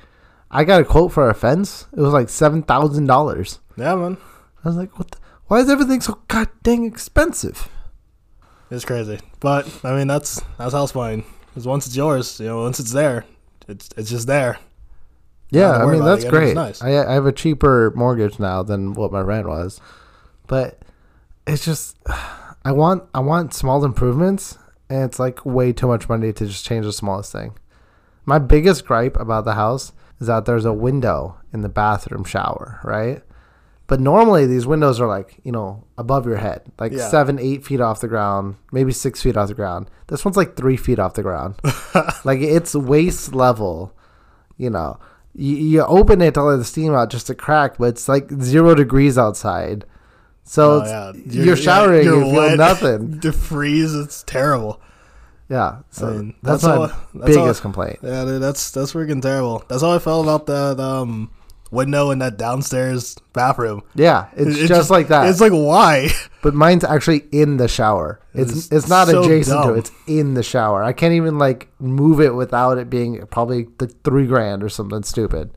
I 0.51 0.65
got 0.65 0.81
a 0.81 0.85
quote 0.85 1.13
for 1.13 1.29
a 1.29 1.35
fence; 1.35 1.87
it 1.93 2.01
was 2.01 2.13
like 2.13 2.29
seven 2.29 2.63
thousand 2.63 3.07
dollars. 3.07 3.61
Yeah, 3.77 3.95
man, 3.97 4.17
I 4.65 4.69
was 4.69 4.77
like, 4.77 4.99
"What? 4.99 5.11
The, 5.11 5.19
why 5.47 5.59
is 5.59 5.71
everything 5.71 6.01
so 6.01 6.21
god 6.29 6.49
dang 6.63 6.85
expensive?" 6.85 7.69
it's 8.71 8.85
crazy. 8.85 9.19
But 9.41 9.69
I 9.85 9.97
mean, 9.97 10.07
that's 10.07 10.41
that's 10.59 10.75
house 10.75 10.93
buying. 10.93 11.25
Because 11.49 11.67
once 11.67 11.87
it's 11.87 11.97
yours, 11.97 12.39
you 12.39 12.47
know, 12.47 12.63
once 12.63 12.79
it's 12.79 12.93
there, 12.93 13.25
it's 13.69 13.89
it's 13.97 14.11
just 14.11 14.27
there. 14.27 14.59
Yeah, 15.51 15.73
I 15.73 15.87
mean 15.87 16.05
that's 16.05 16.25
great. 16.25 16.55
nice. 16.55 16.83
I 16.83 17.05
I 17.05 17.15
have 17.15 17.27
a 17.27 17.33
cheaper 17.33 17.93
mortgage 17.97 18.39
now 18.39 18.63
than 18.63 18.95
what 18.95 19.13
my 19.13 19.21
rent 19.21 19.49
was, 19.49 19.81
but 20.47 20.81
it's 21.47 21.65
just 21.65 21.97
I 22.67 22.73
want 22.73 23.05
I 23.15 23.21
want 23.21 23.55
small 23.55 23.85
improvements, 23.85 24.59
and 24.91 25.05
it's 25.05 25.21
like 25.21 25.47
way 25.47 25.73
too 25.73 25.87
much 25.87 26.09
money 26.09 26.33
to 26.33 26.47
just 26.47 26.65
change 26.65 26.85
the 26.85 26.93
smallest 26.93 27.31
thing. 27.33 27.51
My 28.25 28.39
biggest 28.41 28.85
gripe 28.87 29.17
about 29.21 29.45
the 29.45 29.55
house 29.55 29.93
is 30.21 30.27
that 30.27 30.47
there's 30.47 30.65
a 30.65 30.73
window 30.73 31.37
in 31.53 31.61
the 31.61 31.69
bathroom 31.69 32.25
shower, 32.25 32.81
right? 32.83 33.23
But 33.87 34.01
normally 34.01 34.47
these 34.47 34.67
windows 34.67 35.01
are 35.01 35.07
like 35.07 35.37
you 35.45 35.53
know 35.53 35.85
above 35.97 36.27
your 36.27 36.39
head, 36.39 36.63
like 36.81 36.91
Yeah. 36.93 37.09
seven, 37.09 37.39
eight 37.39 37.65
feet 37.65 37.81
off 37.81 38.01
the 38.01 38.09
ground, 38.09 38.57
maybe 38.73 38.91
six 38.93 39.23
feet 39.23 39.37
off 39.37 39.47
the 39.49 39.55
ground. 39.63 39.89
This 40.09 40.25
one's 40.25 40.37
like 40.37 40.57
three 40.57 40.77
feet 40.77 40.99
off 40.99 41.15
the 41.15 41.23
ground, 41.23 41.55
like 42.25 42.41
it's 42.41 42.75
waist 42.75 43.33
level. 43.33 43.93
You 44.57 44.71
know, 44.71 44.99
you, 45.35 45.55
you 45.57 45.81
open 45.85 46.21
it 46.21 46.35
to 46.35 46.43
let 46.43 46.57
the 46.57 46.65
steam 46.65 46.95
out 46.95 47.11
just 47.11 47.31
a 47.31 47.35
crack, 47.35 47.79
but 47.79 47.91
it's 47.95 48.09
like 48.09 48.29
zero 48.43 48.75
degrees 48.75 49.17
outside. 49.19 49.85
So 50.49 50.81
Oh, 50.85 51.13
it's, 51.15 51.35
yeah. 51.35 51.43
you're, 51.45 51.57
showering, 51.57 52.05
you're 52.05 52.25
you 52.25 52.31
feel 52.31 52.57
nothing. 52.57 53.21
to 53.21 53.33
freeze, 53.33 53.95
it's 53.95 54.23
terrible. 54.23 54.81
Yeah, 55.49 55.81
so 55.91 56.09
I 56.09 56.11
mean, 56.13 56.35
that's, 56.43 56.63
that's 56.63 56.79
my 56.79 56.87
how- 56.87 57.07
that's 57.15 57.37
biggest 57.37 57.61
how- 57.61 57.63
complaint. 57.63 57.99
Yeah, 58.03 58.25
dude, 58.25 58.43
that's 58.43 58.71
that's 58.71 58.93
freaking 58.93 59.21
terrible. 59.23 59.65
That's 59.69 59.83
how 59.83 59.91
I 59.93 59.99
felt 59.99 60.25
about 60.25 60.47
that 60.47 60.81
um 60.83 61.31
window 61.73 62.11
in 62.13 62.21
that 62.21 62.37
downstairs 62.37 63.17
bathroom. 63.33 63.83
Yeah, 63.97 64.29
it's, 64.37 64.69
just, 64.69 64.89
like 64.91 65.09
that. 65.09 65.29
It's 65.29 65.41
like 65.41 65.53
why? 65.53 66.09
but 66.43 66.55
mine's 66.55 66.85
actually 66.85 67.25
in 67.33 67.57
the 67.59 67.67
shower. 67.69 68.21
It's 68.35 68.53
It's 68.53 68.73
it's, 68.73 68.89
not 68.89 69.09
so 69.09 69.23
adjacent 69.23 69.65
to 69.65 69.75
it. 69.75 69.79
It's 69.79 69.91
in 70.07 70.35
the 70.35 70.43
shower. 70.45 70.83
I 70.83 70.93
can't 70.93 71.15
even 71.15 71.39
like 71.39 71.69
move 71.81 72.21
it 72.21 72.35
without 72.35 72.79
it 72.79 72.89
being 72.89 73.25
probably 73.27 73.67
the 73.79 73.89
three 73.89 74.27
grand 74.27 74.63
or 74.63 74.69
something 74.69 75.03
stupid. 75.03 75.51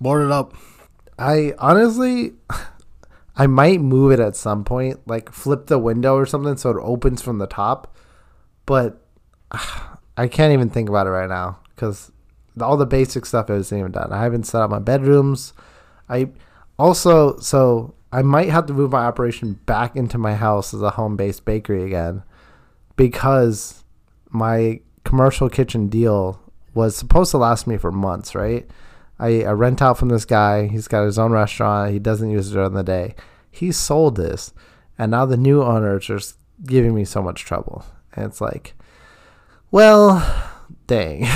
Board 0.00 0.24
it 0.24 0.30
up. 0.32 0.54
I 1.18 1.54
honestly, 1.58 2.32
I 3.36 3.46
might 3.46 3.80
move 3.80 4.12
it 4.12 4.20
at 4.20 4.36
some 4.36 4.64
point, 4.64 5.00
like 5.06 5.32
flip 5.32 5.66
the 5.66 5.78
window 5.78 6.16
or 6.16 6.26
something 6.26 6.56
so 6.56 6.70
it 6.70 6.80
opens 6.80 7.20
from 7.22 7.38
the 7.38 7.46
top. 7.46 7.96
But 8.66 9.00
I 10.16 10.28
can't 10.28 10.52
even 10.52 10.70
think 10.70 10.88
about 10.88 11.06
it 11.06 11.10
right 11.10 11.28
now 11.28 11.58
because 11.74 12.12
all 12.60 12.76
the 12.76 12.86
basic 12.86 13.26
stuff 13.26 13.50
isn't 13.50 13.76
even 13.76 13.92
done. 13.92 14.12
I 14.12 14.22
haven't 14.22 14.44
set 14.44 14.62
up 14.62 14.70
my 14.70 14.78
bedrooms. 14.78 15.52
I 16.08 16.30
also 16.78 17.38
so 17.38 17.94
I 18.12 18.22
might 18.22 18.50
have 18.50 18.66
to 18.66 18.72
move 18.72 18.92
my 18.92 19.04
operation 19.04 19.54
back 19.66 19.96
into 19.96 20.18
my 20.18 20.34
house 20.34 20.72
as 20.72 20.82
a 20.82 20.90
home-based 20.90 21.44
bakery 21.44 21.82
again 21.82 22.22
because 22.94 23.82
my 24.30 24.80
commercial 25.02 25.48
kitchen 25.48 25.88
deal 25.88 26.40
was 26.74 26.96
supposed 26.96 27.32
to 27.32 27.38
last 27.38 27.66
me 27.66 27.76
for 27.76 27.90
months, 27.90 28.34
right? 28.34 28.68
I, 29.24 29.42
I 29.44 29.52
rent 29.52 29.80
out 29.80 29.96
from 29.96 30.10
this 30.10 30.26
guy. 30.26 30.66
He's 30.66 30.86
got 30.86 31.04
his 31.04 31.18
own 31.18 31.32
restaurant. 31.32 31.92
He 31.92 31.98
doesn't 31.98 32.30
use 32.30 32.50
it 32.50 32.54
during 32.54 32.74
the 32.74 32.82
day. 32.82 33.14
He 33.50 33.72
sold 33.72 34.16
this, 34.16 34.52
and 34.98 35.12
now 35.12 35.24
the 35.24 35.38
new 35.38 35.62
owners 35.62 36.10
are 36.10 36.18
just 36.18 36.36
giving 36.66 36.94
me 36.94 37.06
so 37.06 37.22
much 37.22 37.44
trouble. 37.44 37.86
And 38.12 38.26
it's 38.26 38.42
like, 38.42 38.74
well, 39.70 40.22
dang. 40.86 41.26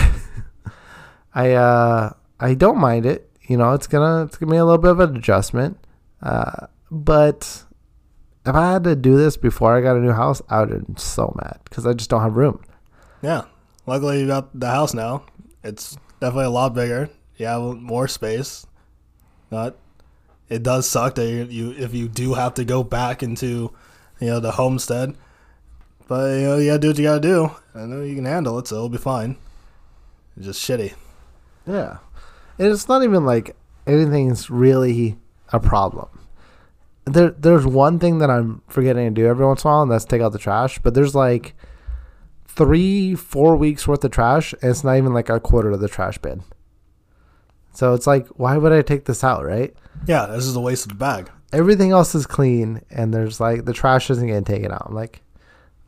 I 1.35 1.53
uh 1.53 2.13
I 2.39 2.55
don't 2.55 2.79
mind 2.79 3.07
it. 3.07 3.31
You 3.49 3.57
know, 3.57 3.73
it's 3.73 3.87
gonna 3.87 4.25
it's 4.25 4.37
gonna 4.37 4.53
be 4.53 4.59
a 4.59 4.65
little 4.65 4.83
bit 4.83 4.91
of 4.91 5.01
an 5.01 5.17
adjustment. 5.17 5.79
Uh, 6.21 6.67
but 6.91 7.65
if 8.45 8.55
I 8.55 8.73
had 8.73 8.85
to 8.85 8.97
do 8.97 9.17
this 9.17 9.37
before 9.39 9.75
I 9.75 9.81
got 9.81 9.97
a 9.97 10.01
new 10.01 10.13
house, 10.13 10.43
I 10.51 10.61
would 10.61 10.71
have 10.71 10.87
been 10.87 10.97
so 10.99 11.35
mad 11.41 11.61
because 11.65 11.87
I 11.87 11.95
just 11.95 12.11
don't 12.11 12.23
have 12.23 12.37
room. 12.37 12.63
Yeah. 13.23 13.45
Luckily, 13.87 14.21
you 14.21 14.27
got 14.27 14.59
the 14.59 14.69
house 14.69 14.93
now. 14.93 15.25
It's 15.65 15.97
definitely 16.21 16.47
a 16.47 16.51
lot 16.51 16.75
bigger. 16.75 17.09
You 17.39 17.47
have 17.47 17.63
more 17.63 18.07
space. 18.09 18.67
But 19.49 19.79
it 20.49 20.63
does 20.63 20.89
suck 20.89 21.15
that 21.15 21.27
you, 21.27 21.45
you 21.45 21.71
if 21.73 21.95
you 21.95 22.09
do 22.09 22.35
have 22.35 22.55
to 22.55 22.65
go 22.65 22.83
back 22.83 23.23
into, 23.23 23.73
you 24.21 24.27
know, 24.27 24.41
the 24.41 24.53
homestead. 24.53 25.17
But 26.07 26.39
you 26.39 26.43
know, 26.43 26.59
you 26.59 26.67
gotta 26.71 26.79
do 26.79 26.89
what 26.89 26.99
you 26.99 27.05
gotta 27.05 27.21
do. 27.21 27.51
I 27.75 27.87
know 27.87 28.03
you 28.03 28.15
can 28.15 28.25
handle 28.25 28.59
it, 28.59 28.67
so 28.67 28.77
it'll 28.77 28.89
be 28.89 28.99
fine. 28.99 29.37
It's 30.37 30.47
just 30.47 30.63
shitty. 30.63 30.95
Yeah. 31.67 31.99
And 32.59 32.69
it's 32.69 32.89
not 32.89 33.03
even 33.03 33.25
like 33.25 33.57
anything's 33.87 34.51
really 34.51 35.17
a 35.53 35.61
problem. 35.61 36.09
There 37.05 37.31
there's 37.31 37.67
one 37.67 37.99
thing 37.99 38.19
that 38.19 38.31
I'm 38.31 38.63
forgetting 38.69 39.07
to 39.07 39.11
do 39.11 39.27
every 39.27 39.47
once 39.47 39.65
in 39.65 39.69
a 39.69 39.73
while, 39.73 39.83
and 39.83 39.91
that's 39.91 40.05
take 40.05 40.21
out 40.21 40.33
the 40.33 40.39
trash. 40.39 40.79
But 40.79 40.95
there's 40.95 41.15
like 41.15 41.55
three, 42.47 43.15
four 43.15 43.57
weeks 43.57 43.87
worth 43.87 44.05
of 44.05 44.11
trash, 44.11 44.53
and 44.61 44.71
it's 44.71 44.85
not 44.85 44.97
even 44.97 45.15
like 45.15 45.29
a 45.29 45.41
quarter 45.41 45.71
of 45.71 45.81
the 45.81 45.89
trash 45.89 46.19
bin. 46.19 46.43
So 47.79 47.95
it's 47.95 48.09
like, 48.09 48.27
why 48.31 48.57
would 48.57 48.73
I 48.73 48.83
take 48.83 49.05
this 49.05 49.23
out, 49.23 49.45
right? 49.45 49.73
Yeah, 50.05 50.27
this 50.27 50.47
is 50.47 50.57
a 50.57 50.61
waste 50.61 50.87
of 50.87 50.89
the 50.89 50.97
bag. 50.97 51.31
Everything 51.53 51.93
else 51.93 52.13
is 52.13 52.27
clean, 52.27 52.83
and 52.91 53.15
there's 53.15 53.39
like 53.39 53.67
the 53.67 53.73
trash 53.73 54.11
isn't 54.11 54.27
getting 54.27 54.43
taken 54.43 54.73
out. 54.73 54.87
I'm 54.87 54.97
like, 54.97 55.23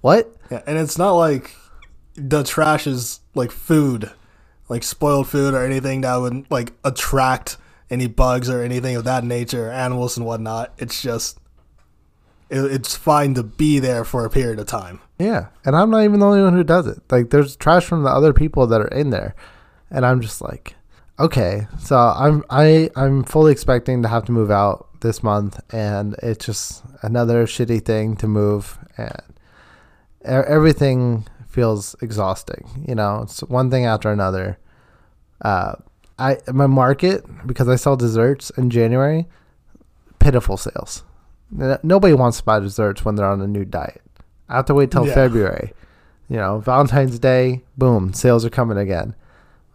what? 0.01 0.33
Yeah, 0.53 0.63
and 0.69 0.79
it's 0.79 0.99
not 0.99 1.15
like 1.15 1.51
the 2.15 2.45
trash 2.45 2.87
is 2.87 3.19
like 3.35 3.51
food, 3.51 4.09
like 4.69 4.85
spoiled 4.85 5.27
food 5.27 5.53
or 5.53 5.65
anything 5.65 6.03
that 6.03 6.15
would 6.15 6.49
like 6.49 6.75
attract 6.85 7.57
any 7.91 8.07
bugs 8.07 8.49
or 8.49 8.63
anything 8.63 8.95
of 8.95 9.03
that 9.03 9.25
nature, 9.25 9.69
animals 9.69 10.17
and 10.17 10.25
whatnot. 10.25 10.73
It's 10.79 11.03
just 11.03 11.41
it, 12.51 12.61
it's 12.71 12.95
fine 12.95 13.35
to 13.35 13.43
be 13.43 13.81
there 13.81 14.05
for 14.05 14.25
a 14.25 14.31
period 14.31 14.61
of 14.61 14.67
time. 14.67 15.01
Yeah, 15.19 15.49
and 15.65 15.75
I'm 15.75 15.91
not 15.91 16.05
even 16.05 16.21
the 16.21 16.27
only 16.27 16.41
one 16.41 16.55
who 16.55 16.63
does 16.63 16.87
it. 16.87 17.03
Like, 17.11 17.31
there's 17.31 17.57
trash 17.57 17.85
from 17.85 18.05
the 18.05 18.11
other 18.11 18.33
people 18.33 18.69
that 18.69 18.81
are 18.81 18.95
in 18.95 19.11
there, 19.11 19.35
and 19.91 20.07
I'm 20.07 20.21
just 20.21 20.41
like, 20.41 20.77
okay. 21.21 21.67
So 21.79 21.97
I'm 21.97 22.43
I 22.51 22.91
I'm 22.97 23.25
fully 23.25 23.53
expecting 23.53 24.03
to 24.03 24.09
have 24.09 24.25
to 24.27 24.33
move 24.33 24.51
out 24.51 24.89
this 25.01 25.23
month, 25.23 25.61
and 25.73 26.15
it's 26.23 26.45
just 26.45 26.83
another 27.03 27.47
shitty 27.47 27.85
thing 27.85 28.17
to 28.17 28.27
move, 28.27 28.79
and 28.97 29.23
everything 30.25 31.27
feels 31.49 31.97
exhausting. 32.03 32.85
You 32.87 32.95
know, 32.95 33.23
it's 33.23 33.41
one 33.41 33.71
thing 33.71 33.87
after 33.87 34.11
another. 34.11 34.59
Uh, 35.43 35.75
I 36.19 36.39
my 36.53 36.67
market 36.67 37.25
because 37.47 37.69
I 37.69 37.77
sell 37.77 37.97
desserts 37.97 38.51
in 38.51 38.71
January, 38.71 39.27
pitiful 40.19 40.57
sales. 40.57 41.03
Nobody 41.83 42.15
wants 42.15 42.39
to 42.39 42.45
buy 42.45 42.61
desserts 42.61 43.05
when 43.05 43.17
they're 43.17 43.27
on 43.27 43.41
a 43.41 43.47
new 43.47 43.65
diet. 43.65 44.03
I 44.49 44.57
have 44.57 44.67
to 44.67 44.75
wait 44.75 44.91
till 44.93 45.07
Yeah. 45.07 45.15
February. 45.15 45.73
You 46.29 46.37
know, 46.37 46.59
Valentine's 46.61 47.19
Day, 47.19 47.63
boom, 47.77 48.13
sales 48.13 48.45
are 48.45 48.51
coming 48.51 48.79
again. 48.79 49.17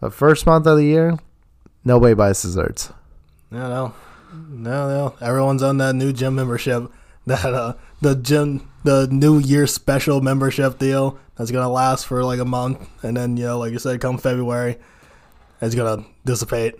But 0.00 0.14
first 0.14 0.46
month 0.46 0.66
of 0.66 0.78
the 0.78 0.84
year, 0.84 1.18
nobody 1.86 2.14
buys 2.14 2.42
desserts. 2.42 2.92
No, 3.50 3.68
no, 3.68 3.94
no, 4.50 4.88
no. 4.88 5.14
Everyone's 5.26 5.62
on 5.62 5.78
that 5.78 5.94
new 5.94 6.12
gym 6.12 6.34
membership. 6.34 6.90
That 7.26 7.54
uh, 7.54 7.72
the 8.00 8.14
gym, 8.14 8.70
the 8.84 9.08
New 9.10 9.40
Year 9.40 9.66
special 9.66 10.20
membership 10.20 10.78
deal 10.78 11.18
that's 11.34 11.50
gonna 11.50 11.68
last 11.68 12.06
for 12.06 12.22
like 12.22 12.38
a 12.38 12.44
month, 12.44 12.88
and 13.02 13.16
then 13.16 13.36
you 13.36 13.46
know, 13.46 13.58
like 13.58 13.72
you 13.72 13.80
said, 13.80 14.00
come 14.00 14.16
February, 14.16 14.78
it's 15.60 15.74
gonna 15.74 16.06
dissipate. 16.24 16.76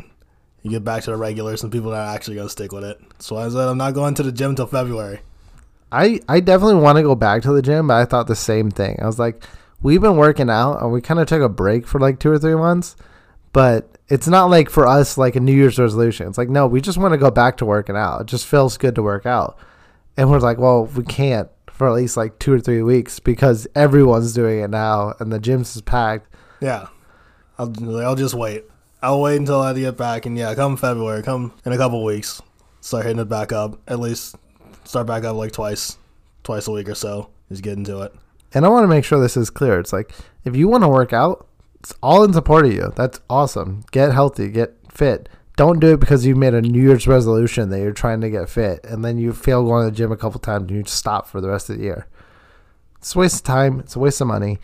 You 0.62 0.70
get 0.70 0.84
back 0.84 1.02
to 1.02 1.10
the 1.10 1.16
regulars, 1.16 1.64
and 1.64 1.72
people 1.72 1.92
are 1.92 2.14
actually 2.14 2.36
gonna 2.36 2.48
stick 2.48 2.70
with 2.70 2.84
it. 2.84 3.00
So 3.18 3.36
I 3.36 3.48
said 3.48 3.66
I'm 3.66 3.76
not 3.76 3.94
going 3.94 4.14
to 4.14 4.22
the 4.22 4.30
gym 4.30 4.54
till 4.54 4.68
February. 4.68 5.18
I, 5.90 6.20
I 6.28 6.38
definitely 6.38 6.80
want 6.80 6.98
to 6.98 7.02
go 7.02 7.16
back 7.16 7.42
to 7.42 7.52
the 7.52 7.60
gym, 7.60 7.88
but 7.88 7.94
I 7.94 8.04
thought 8.04 8.28
the 8.28 8.36
same 8.36 8.70
thing. 8.70 9.00
I 9.02 9.06
was 9.06 9.18
like, 9.18 9.42
we've 9.82 10.00
been 10.00 10.16
working 10.16 10.48
out 10.50 10.80
and 10.80 10.92
we 10.92 11.00
kind 11.00 11.18
of 11.18 11.26
took 11.26 11.42
a 11.42 11.48
break 11.48 11.88
for 11.88 12.00
like 12.00 12.20
two 12.20 12.30
or 12.30 12.38
three 12.38 12.54
months, 12.54 12.94
but 13.56 13.88
it's 14.10 14.28
not 14.28 14.50
like 14.50 14.68
for 14.68 14.86
us 14.86 15.16
like 15.16 15.34
a 15.34 15.40
New 15.40 15.54
Year's 15.54 15.78
resolution. 15.78 16.28
It's 16.28 16.36
like, 16.36 16.50
no, 16.50 16.66
we 16.66 16.82
just 16.82 16.98
want 16.98 17.12
to 17.12 17.16
go 17.16 17.30
back 17.30 17.56
to 17.56 17.64
working 17.64 17.96
out. 17.96 18.20
It 18.20 18.26
just 18.26 18.44
feels 18.46 18.76
good 18.76 18.94
to 18.96 19.02
work 19.02 19.24
out. 19.24 19.58
And 20.18 20.30
we're 20.30 20.40
like, 20.40 20.58
well, 20.58 20.84
we 20.84 21.04
can't 21.04 21.48
for 21.70 21.88
at 21.88 21.94
least 21.94 22.18
like 22.18 22.38
two 22.38 22.52
or 22.52 22.60
three 22.60 22.82
weeks 22.82 23.18
because 23.18 23.66
everyone's 23.74 24.34
doing 24.34 24.60
it 24.60 24.68
now 24.68 25.14
and 25.20 25.32
the 25.32 25.38
gym's 25.38 25.74
is 25.74 25.80
packed. 25.80 26.34
Yeah, 26.60 26.88
I'll 27.58 27.72
I'll 27.98 28.14
just 28.14 28.34
wait. 28.34 28.64
I'll 29.00 29.22
wait 29.22 29.36
until 29.36 29.62
I 29.62 29.72
get 29.72 29.96
back, 29.96 30.26
and 30.26 30.36
yeah, 30.36 30.54
come 30.54 30.76
February, 30.76 31.22
come 31.22 31.54
in 31.64 31.72
a 31.72 31.78
couple 31.78 32.04
weeks, 32.04 32.42
start 32.82 33.06
hitting 33.06 33.20
it 33.20 33.30
back 33.30 33.52
up. 33.52 33.80
At 33.88 34.00
least 34.00 34.36
start 34.84 35.06
back 35.06 35.24
up 35.24 35.34
like 35.34 35.52
twice, 35.52 35.96
twice 36.42 36.66
a 36.66 36.72
week 36.72 36.90
or 36.90 36.94
so. 36.94 37.30
Just 37.48 37.62
get 37.62 37.78
into 37.78 38.02
it. 38.02 38.12
And 38.52 38.66
I 38.66 38.68
want 38.68 38.84
to 38.84 38.88
make 38.88 39.06
sure 39.06 39.18
this 39.18 39.38
is 39.38 39.48
clear. 39.48 39.80
It's 39.80 39.94
like 39.94 40.12
if 40.44 40.54
you 40.54 40.68
want 40.68 40.84
to 40.84 40.88
work 40.88 41.14
out, 41.14 41.46
all 42.02 42.24
in 42.24 42.32
support 42.32 42.66
of 42.66 42.72
you. 42.72 42.92
That's 42.96 43.20
awesome. 43.30 43.84
Get 43.92 44.12
healthy, 44.12 44.48
get 44.48 44.74
fit. 44.92 45.28
Don't 45.56 45.80
do 45.80 45.94
it 45.94 46.00
because 46.00 46.26
you 46.26 46.34
made 46.36 46.52
a 46.54 46.60
New 46.60 46.82
Year's 46.82 47.06
resolution 47.06 47.70
that 47.70 47.80
you're 47.80 47.92
trying 47.92 48.20
to 48.20 48.28
get 48.30 48.48
fit 48.48 48.84
and 48.84 49.04
then 49.04 49.16
you 49.18 49.32
fail 49.32 49.64
going 49.64 49.86
to 49.86 49.90
the 49.90 49.96
gym 49.96 50.12
a 50.12 50.16
couple 50.16 50.38
times 50.40 50.62
and 50.68 50.70
you 50.70 50.82
just 50.82 50.96
stop 50.98 51.26
for 51.26 51.40
the 51.40 51.48
rest 51.48 51.70
of 51.70 51.78
the 51.78 51.84
year. 51.84 52.06
It's 52.98 53.14
a 53.14 53.18
waste 53.18 53.36
of 53.36 53.42
time. 53.44 53.80
It's 53.80 53.96
a 53.96 53.98
waste 53.98 54.20
of 54.20 54.26
money. 54.26 54.58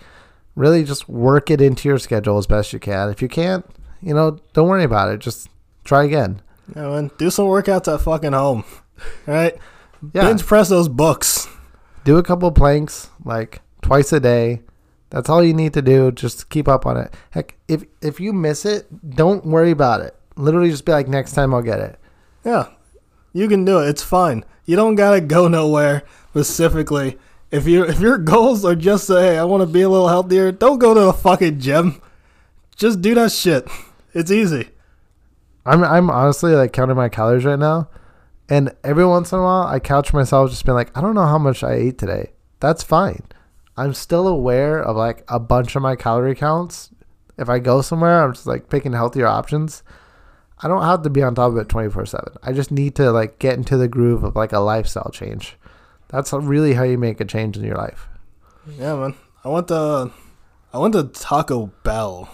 Really 0.54 0.84
just 0.84 1.08
work 1.08 1.50
it 1.50 1.60
into 1.62 1.88
your 1.88 1.98
schedule 1.98 2.36
as 2.36 2.46
best 2.46 2.72
you 2.74 2.78
can. 2.78 3.08
If 3.08 3.22
you 3.22 3.28
can't, 3.28 3.64
you 4.02 4.12
know, 4.12 4.38
don't 4.52 4.68
worry 4.68 4.84
about 4.84 5.08
it. 5.10 5.20
Just 5.20 5.48
try 5.84 6.04
again. 6.04 6.42
Yeah, 6.76 6.88
man, 6.88 7.10
do 7.18 7.30
some 7.30 7.46
workouts 7.46 7.92
at 7.92 8.00
fucking 8.02 8.32
home. 8.32 8.64
All 9.26 9.34
right, 9.34 9.56
Yeah. 10.12 10.22
bench 10.22 10.44
press 10.44 10.68
those 10.68 10.88
books. 10.88 11.48
do 12.04 12.18
a 12.18 12.22
couple 12.22 12.50
planks 12.52 13.08
like 13.24 13.62
twice 13.80 14.12
a 14.12 14.20
day. 14.20 14.60
That's 15.12 15.28
all 15.28 15.44
you 15.44 15.52
need 15.52 15.74
to 15.74 15.82
do. 15.82 16.10
Just 16.10 16.48
keep 16.48 16.66
up 16.66 16.86
on 16.86 16.96
it. 16.96 17.12
Heck, 17.32 17.58
if 17.68 17.84
if 18.00 18.18
you 18.18 18.32
miss 18.32 18.64
it, 18.64 19.14
don't 19.14 19.44
worry 19.44 19.70
about 19.70 20.00
it. 20.00 20.16
Literally, 20.36 20.70
just 20.70 20.86
be 20.86 20.92
like, 20.92 21.06
next 21.06 21.32
time 21.32 21.52
I'll 21.52 21.60
get 21.60 21.80
it. 21.80 21.98
Yeah, 22.46 22.68
you 23.34 23.46
can 23.46 23.66
do 23.66 23.78
it. 23.78 23.90
It's 23.90 24.02
fine. 24.02 24.42
You 24.64 24.74
don't 24.74 24.94
gotta 24.94 25.20
go 25.20 25.48
nowhere 25.48 26.04
specifically. 26.30 27.18
If 27.50 27.68
you 27.68 27.84
if 27.84 28.00
your 28.00 28.16
goals 28.32 28.64
are 28.64 28.74
just 28.74 29.06
to, 29.08 29.20
hey, 29.20 29.36
I 29.36 29.44
want 29.44 29.60
to 29.60 29.66
be 29.66 29.82
a 29.82 29.88
little 29.90 30.08
healthier, 30.08 30.50
don't 30.50 30.78
go 30.78 30.94
to 30.94 31.00
the 31.00 31.12
fucking 31.12 31.60
gym. 31.60 32.00
Just 32.74 33.02
do 33.02 33.14
that 33.14 33.32
shit. 33.32 33.68
It's 34.14 34.30
easy. 34.30 34.70
I'm 35.66 35.84
I'm 35.84 36.08
honestly 36.08 36.54
like 36.54 36.72
counting 36.72 36.96
my 36.96 37.10
calories 37.10 37.44
right 37.44 37.58
now, 37.58 37.90
and 38.48 38.74
every 38.82 39.04
once 39.04 39.30
in 39.30 39.40
a 39.40 39.42
while 39.42 39.66
I 39.66 39.78
couch 39.78 40.14
myself 40.14 40.48
just 40.48 40.64
being 40.64 40.74
like, 40.74 40.96
I 40.96 41.02
don't 41.02 41.14
know 41.14 41.26
how 41.26 41.38
much 41.38 41.62
I 41.62 41.74
ate 41.74 41.98
today. 41.98 42.32
That's 42.60 42.82
fine. 42.82 43.24
I'm 43.76 43.94
still 43.94 44.28
aware 44.28 44.82
of 44.82 44.96
like 44.96 45.24
a 45.28 45.40
bunch 45.40 45.76
of 45.76 45.82
my 45.82 45.96
calorie 45.96 46.34
counts. 46.34 46.90
If 47.38 47.48
I 47.48 47.58
go 47.58 47.80
somewhere, 47.80 48.22
I'm 48.22 48.34
just 48.34 48.46
like 48.46 48.68
picking 48.68 48.92
healthier 48.92 49.26
options. 49.26 49.82
I 50.62 50.68
don't 50.68 50.82
have 50.82 51.02
to 51.02 51.10
be 51.10 51.22
on 51.22 51.34
top 51.34 51.52
of 51.52 51.56
it 51.56 51.68
24 51.68 52.06
7. 52.06 52.34
I 52.42 52.52
just 52.52 52.70
need 52.70 52.94
to 52.96 53.10
like 53.10 53.38
get 53.38 53.56
into 53.56 53.76
the 53.76 53.88
groove 53.88 54.22
of 54.22 54.36
like 54.36 54.52
a 54.52 54.60
lifestyle 54.60 55.10
change. 55.10 55.56
That's 56.08 56.32
really 56.32 56.74
how 56.74 56.82
you 56.82 56.98
make 56.98 57.20
a 57.20 57.24
change 57.24 57.56
in 57.56 57.64
your 57.64 57.76
life. 57.76 58.06
Yeah, 58.78 58.94
man. 58.94 59.14
I 59.44 59.48
went 59.48 59.68
to 59.68 60.12
I 60.72 60.78
went 60.78 60.94
to 60.94 61.04
Taco 61.04 61.72
Bell 61.82 62.28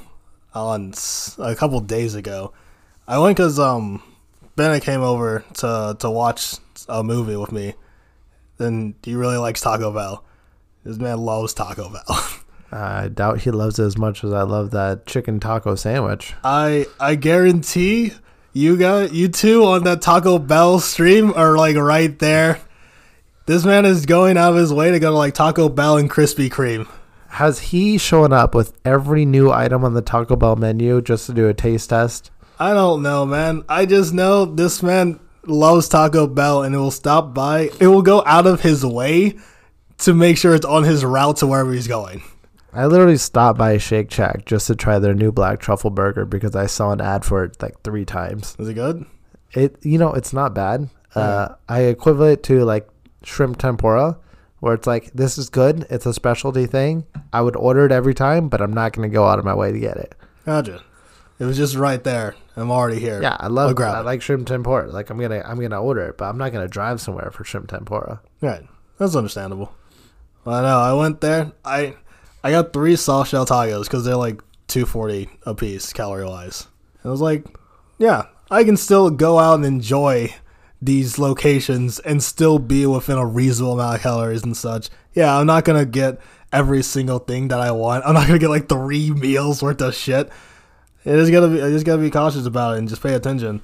on 0.54 0.92
a 1.38 1.54
couple 1.54 1.80
days 1.80 2.14
ago. 2.14 2.52
I 3.06 3.18
went 3.18 3.36
because 3.36 3.58
um 3.58 4.02
Bennett 4.56 4.82
came 4.82 5.00
over 5.00 5.44
to 5.54 5.96
to 5.98 6.10
watch 6.10 6.56
a 6.88 7.02
movie 7.02 7.36
with 7.36 7.52
me. 7.52 7.74
Then 8.58 8.96
he 9.04 9.14
really 9.14 9.36
likes 9.36 9.60
Taco 9.60 9.92
Bell. 9.92 10.24
This 10.88 10.96
man 10.96 11.18
loves 11.18 11.52
Taco 11.52 11.90
Bell. 11.90 12.28
I 12.72 13.08
doubt 13.08 13.42
he 13.42 13.50
loves 13.50 13.78
it 13.78 13.84
as 13.84 13.98
much 13.98 14.24
as 14.24 14.32
I 14.32 14.40
love 14.40 14.70
that 14.70 15.04
chicken 15.04 15.38
taco 15.38 15.74
sandwich. 15.74 16.32
I 16.42 16.86
I 16.98 17.14
guarantee 17.14 18.12
you 18.54 18.78
got 18.78 19.12
you 19.12 19.28
two 19.28 19.64
on 19.64 19.84
that 19.84 20.00
Taco 20.00 20.38
Bell 20.38 20.80
stream 20.80 21.34
are 21.36 21.58
like 21.58 21.76
right 21.76 22.18
there. 22.18 22.60
This 23.44 23.66
man 23.66 23.84
is 23.84 24.06
going 24.06 24.38
out 24.38 24.52
of 24.52 24.56
his 24.56 24.72
way 24.72 24.90
to 24.90 24.98
go 24.98 25.10
to 25.10 25.14
like 25.14 25.34
Taco 25.34 25.68
Bell 25.68 25.98
and 25.98 26.10
Krispy 26.10 26.48
Kreme. 26.48 26.88
has 27.32 27.58
he 27.58 27.98
shown 27.98 28.32
up 28.32 28.54
with 28.54 28.72
every 28.82 29.26
new 29.26 29.52
item 29.52 29.84
on 29.84 29.92
the 29.92 30.00
Taco 30.00 30.36
Bell 30.36 30.56
menu 30.56 31.02
just 31.02 31.26
to 31.26 31.34
do 31.34 31.48
a 31.48 31.52
taste 31.52 31.90
test? 31.90 32.30
I 32.58 32.72
don't 32.72 33.02
know, 33.02 33.26
man. 33.26 33.62
I 33.68 33.84
just 33.84 34.14
know 34.14 34.46
this 34.46 34.82
man 34.82 35.20
loves 35.44 35.86
Taco 35.86 36.26
Bell 36.26 36.62
and 36.62 36.74
it 36.74 36.78
will 36.78 36.90
stop 36.90 37.34
by. 37.34 37.68
It 37.78 37.88
will 37.88 38.00
go 38.00 38.22
out 38.24 38.46
of 38.46 38.62
his 38.62 38.86
way 38.86 39.36
to 39.98 40.14
make 40.14 40.36
sure 40.36 40.54
it's 40.54 40.66
on 40.66 40.84
his 40.84 41.04
route 41.04 41.36
to 41.38 41.46
wherever 41.46 41.72
he's 41.72 41.88
going. 41.88 42.22
I 42.72 42.86
literally 42.86 43.16
stopped 43.16 43.58
by 43.58 43.78
Shake 43.78 44.10
Shack 44.10 44.44
just 44.44 44.66
to 44.66 44.76
try 44.76 44.98
their 44.98 45.14
new 45.14 45.32
black 45.32 45.58
truffle 45.58 45.90
burger 45.90 46.24
because 46.24 46.54
I 46.54 46.66
saw 46.66 46.92
an 46.92 47.00
ad 47.00 47.24
for 47.24 47.44
it 47.44 47.60
like 47.62 47.80
three 47.82 48.04
times. 48.04 48.54
Is 48.58 48.68
it 48.68 48.74
good? 48.74 49.04
It 49.52 49.76
you 49.82 49.98
know 49.98 50.12
it's 50.12 50.32
not 50.32 50.54
bad. 50.54 50.90
Uh, 51.14 51.54
I 51.68 51.80
equivalent 51.80 52.42
to 52.44 52.64
like 52.64 52.88
shrimp 53.24 53.58
tempura, 53.58 54.18
where 54.60 54.74
it's 54.74 54.86
like 54.86 55.10
this 55.14 55.38
is 55.38 55.48
good. 55.48 55.86
It's 55.88 56.06
a 56.06 56.12
specialty 56.12 56.66
thing. 56.66 57.06
I 57.32 57.40
would 57.40 57.56
order 57.56 57.86
it 57.86 57.92
every 57.92 58.14
time, 58.14 58.48
but 58.48 58.60
I'm 58.60 58.72
not 58.72 58.92
going 58.92 59.08
to 59.08 59.12
go 59.12 59.26
out 59.26 59.38
of 59.38 59.44
my 59.44 59.54
way 59.54 59.72
to 59.72 59.78
get 59.80 59.96
it. 59.96 60.14
Gotcha. 60.44 60.82
It 61.38 61.44
was 61.44 61.56
just 61.56 61.74
right 61.76 62.02
there. 62.04 62.34
I'm 62.56 62.70
already 62.70 63.00
here. 63.00 63.22
Yeah, 63.22 63.36
I 63.40 63.46
love. 63.46 63.68
I'll 63.68 63.74
grab 63.74 63.94
I 63.94 64.00
it. 64.00 64.04
like 64.04 64.22
shrimp 64.22 64.46
tempura. 64.46 64.88
Like 64.88 65.08
I'm 65.10 65.18
gonna 65.18 65.42
I'm 65.44 65.58
gonna 65.58 65.80
order 65.82 66.02
it, 66.02 66.18
but 66.18 66.26
I'm 66.26 66.36
not 66.36 66.52
gonna 66.52 66.68
drive 66.68 67.00
somewhere 67.00 67.30
for 67.30 67.44
shrimp 67.44 67.70
tempura. 67.70 68.20
Right. 68.40 68.62
That's 68.98 69.16
understandable. 69.16 69.72
I 70.54 70.62
know. 70.62 70.78
Uh, 70.78 70.90
I 70.90 70.92
went 70.94 71.20
there. 71.20 71.52
I 71.64 71.94
I 72.42 72.50
got 72.50 72.72
three 72.72 72.96
soft 72.96 73.30
shell 73.30 73.46
tacos 73.46 73.84
because 73.84 74.04
they're 74.04 74.16
like 74.16 74.40
240 74.68 75.28
a 75.46 75.54
piece 75.54 75.92
calorie 75.92 76.26
wise. 76.26 76.66
I 77.04 77.08
was 77.08 77.20
like, 77.20 77.44
yeah, 77.98 78.26
I 78.50 78.64
can 78.64 78.76
still 78.76 79.10
go 79.10 79.38
out 79.38 79.54
and 79.54 79.66
enjoy 79.66 80.34
these 80.80 81.18
locations 81.18 81.98
and 82.00 82.22
still 82.22 82.58
be 82.58 82.86
within 82.86 83.18
a 83.18 83.26
reasonable 83.26 83.74
amount 83.74 83.96
of 83.96 84.02
calories 84.02 84.42
and 84.42 84.56
such. 84.56 84.90
Yeah, 85.14 85.36
I'm 85.36 85.46
not 85.46 85.64
gonna 85.64 85.84
get 85.86 86.20
every 86.52 86.82
single 86.82 87.18
thing 87.18 87.48
that 87.48 87.60
I 87.60 87.70
want. 87.72 88.04
I'm 88.06 88.14
not 88.14 88.26
gonna 88.26 88.38
get 88.38 88.50
like 88.50 88.68
three 88.68 89.10
meals 89.24 89.62
worth 89.62 89.80
of 89.80 89.94
shit. 89.94 90.30
It 91.04 91.14
is 91.14 91.30
gotta 91.30 91.48
be. 91.48 91.62
I 91.62 91.70
just 91.70 91.86
gotta 91.86 92.02
be 92.02 92.10
cautious 92.10 92.46
about 92.46 92.74
it 92.74 92.78
and 92.78 92.88
just 92.88 93.02
pay 93.02 93.14
attention. 93.14 93.62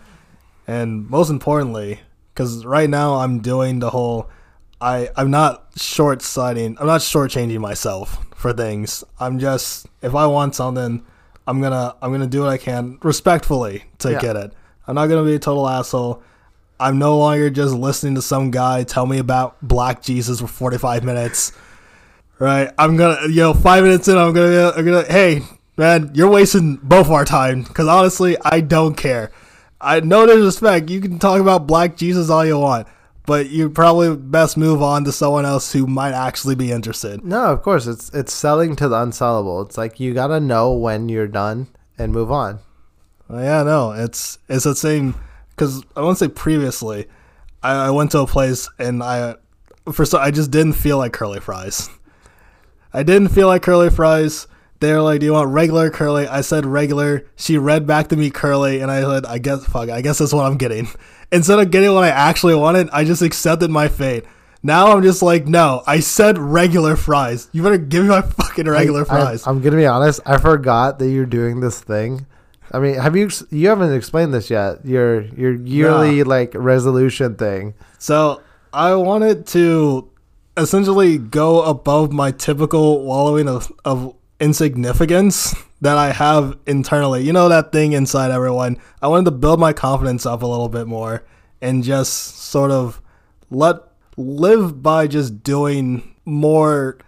And 0.67 1.09
most 1.09 1.31
importantly, 1.31 2.01
because 2.33 2.65
right 2.65 2.89
now 2.89 3.17
I'm 3.17 3.41
doing 3.41 3.81
the 3.81 3.91
whole, 3.91 4.31
I 4.85 5.09
I'm 5.17 5.31
not 5.31 5.65
short 5.77 6.21
sighting. 6.23 6.77
I'm 6.79 6.87
not 6.87 7.01
shortchanging 7.01 7.59
myself 7.59 8.25
for 8.37 8.53
things. 8.53 9.03
I'm 9.19 9.39
just 9.39 9.87
if 10.03 10.15
I 10.15 10.27
want 10.27 10.55
something, 10.55 11.03
I'm 11.47 11.61
gonna 11.63 11.95
I'm 12.03 12.13
gonna 12.13 12.27
do 12.27 12.41
what 12.43 12.51
I 12.51 12.59
can 12.59 12.99
respectfully 13.03 13.85
to 14.01 14.13
Yeah. 14.13 14.21
get 14.21 14.37
it. 14.37 14.53
I'm 14.87 14.95
not 14.95 15.07
gonna 15.07 15.25
be 15.25 15.35
a 15.35 15.39
total 15.39 15.69
asshole. 15.69 16.23
I'm 16.79 16.99
no 16.99 17.17
longer 17.19 17.49
just 17.51 17.73
listening 17.75 18.15
to 18.17 18.23
some 18.23 18.51
guy 18.51 18.83
tell 18.85 19.07
me 19.07 19.19
about 19.19 19.57
Black 19.63 20.03
Jesus 20.03 20.41
for 20.41 20.47
45 20.49 21.03
minutes. 21.05 21.53
Right? 22.39 22.71
I'm 22.77 22.97
gonna, 22.97 23.29
you 23.29 23.37
know, 23.37 23.55
five 23.55 23.85
minutes 23.85 24.09
in, 24.09 24.19
I'm 24.19 24.35
gonna, 24.35 24.73
I'm 24.77 24.85
gonna, 24.85 25.05
hey, 25.05 25.43
man, 25.77 26.11
you're 26.15 26.29
wasting 26.29 26.77
both 26.83 27.09
our 27.09 27.25
time. 27.25 27.63
Because 27.63 27.87
honestly, 27.87 28.37
I 28.45 28.61
don't 28.61 28.97
care. 28.97 29.31
I 29.81 30.01
know 30.01 30.25
no 30.27 30.35
disrespect. 30.37 30.91
You 30.91 31.01
can 31.01 31.19
talk 31.19 31.41
about 31.41 31.67
Black 31.67 31.97
Jesus 31.97 32.29
all 32.31 32.45
you 32.45 32.59
want, 32.59 32.89
but 33.27 33.51
you 33.51 33.71
probably 33.71 34.15
best 34.17 34.57
move 34.57 34.83
on 34.83 35.05
to 35.05 35.13
someone 35.13 35.47
else 35.47 35.73
who 35.73 35.87
might 35.87 36.13
actually 36.13 36.55
be 36.55 36.71
interested. 36.71 37.25
No, 37.25 37.47
of 37.47 37.63
course 37.63 37.87
it's 37.87 38.11
it's 38.11 38.33
selling 38.33 38.77
to 38.77 38.89
the 38.89 38.97
unsellable. 38.97 39.65
It's 39.65 39.79
like 39.79 39.99
you 39.99 40.13
gotta 40.15 40.41
know 40.41 40.73
when 40.73 41.09
you're 41.09 41.29
done 41.29 41.69
and 41.97 42.13
move 42.13 42.31
on. 42.31 42.61
Uh, 43.31 43.39
yeah, 43.39 43.63
no, 43.63 43.93
it's 43.93 44.39
it's 44.49 44.65
the 44.65 44.77
same. 44.77 45.15
Because 45.51 45.85
I 45.97 46.01
won't 46.01 46.19
say 46.19 46.29
previously, 46.29 47.07
I, 47.63 47.87
I 47.87 47.91
went 47.91 48.11
to 48.13 48.19
a 48.19 48.27
place 48.27 48.69
and 48.79 49.03
I, 49.03 49.37
for 49.93 50.05
so 50.05 50.19
I 50.19 50.31
just 50.31 50.51
didn't 50.51 50.73
feel 50.75 50.99
like 50.99 51.13
curly 51.13 51.41
fries. 51.41 51.89
I 52.93 53.03
didn't 53.03 53.29
feel 53.29 53.47
like 53.47 53.63
curly 53.63 53.91
fries. 53.91 54.47
They 54.81 54.93
were 54.93 55.01
like, 55.01 55.21
"Do 55.21 55.27
you 55.27 55.33
want 55.33 55.51
regular 55.51 55.91
curly?" 55.91 56.27
I 56.27 56.43
said 56.43 56.67
regular. 56.67 57.25
She 57.37 57.57
read 57.57 57.87
back 57.87 58.09
to 58.09 58.17
me 58.17 58.31
curly, 58.31 58.81
and 58.81 58.91
I 58.91 59.01
said, 59.01 59.25
"I 59.25 59.39
guess 59.39 59.65
fuck. 59.65 59.89
I 59.89 60.03
guess 60.03 60.19
that's 60.19 60.33
what 60.33 60.45
I'm 60.45 60.59
getting." 60.59 60.89
Instead 61.33 61.59
of 61.59 61.71
getting 61.71 61.93
what 61.93 62.05
I 62.05 62.11
actually 62.11 62.55
wanted, 62.55 62.89
I 62.91 63.05
just 63.05 63.23
accepted 63.23 63.71
my 63.71 63.89
fate. 63.89 64.25
Now 64.63 64.93
I'm 64.93 65.03
just 65.03 65.23
like, 65.23 65.47
no, 65.47 65.83
I 65.87 66.01
said 66.01 66.39
regular 66.39 66.97
fries. 66.97 67.49
You 67.53 67.63
better 67.63 67.77
give 67.77 68.05
me 68.05 68.09
my 68.09 68.23
fucking 68.23 68.67
regular 68.67 69.03
I, 69.03 69.05
fries. 69.05 69.47
I, 69.47 69.51
am 69.51 69.61
gonna 69.61 69.77
be 69.77 69.87
honest. 69.87 70.21
I 70.25 70.39
forgot 70.39 70.99
that 70.99 71.11
you're 71.11 71.27
doing 71.27 71.61
this 71.61 71.81
thing. 71.81 72.27
I 72.73 72.79
mean, 72.79 72.95
have 72.95 73.15
you? 73.15 73.29
You 73.51 73.69
haven't 73.69 73.93
explained 73.93 74.33
this 74.33 74.49
yet. 74.49 74.85
Your 74.85 75.21
your 75.21 75.55
yearly 75.55 76.25
like 76.25 76.53
resolution 76.55 77.37
thing. 77.37 77.75
So 77.99 78.43
I 78.73 78.95
wanted 78.95 79.47
to 79.49 80.11
essentially 80.57 81.19
go 81.19 81.63
above 81.63 82.13
my 82.13 82.31
typical 82.31 83.05
wallowing 83.05 83.49
of, 83.49 83.73
of 83.85 84.15
insignificance 84.41 85.55
that 85.85 85.99
I 85.99 86.13
have 86.13 86.59
internally. 86.67 87.23
You 87.23 87.33
know 87.33 87.49
that 87.51 87.71
thing 87.71 87.93
inside 87.93 88.31
everyone. 88.31 88.79
I 89.03 89.09
wanted 89.09 89.27
to 89.27 89.31
build 89.33 89.61
my 89.61 89.73
confidence 89.73 90.25
up 90.25 90.43
a 90.43 90.47
little 90.47 90.71
bit 90.71 90.87
more 90.87 91.25
and 91.61 91.85
just 91.85 92.39
sort 92.39 92.71
of 92.71 93.01
let 93.51 93.77
live 94.17 94.83
by 94.83 95.07
just 95.07 95.43
doing 95.43 96.15
more. 96.25 96.99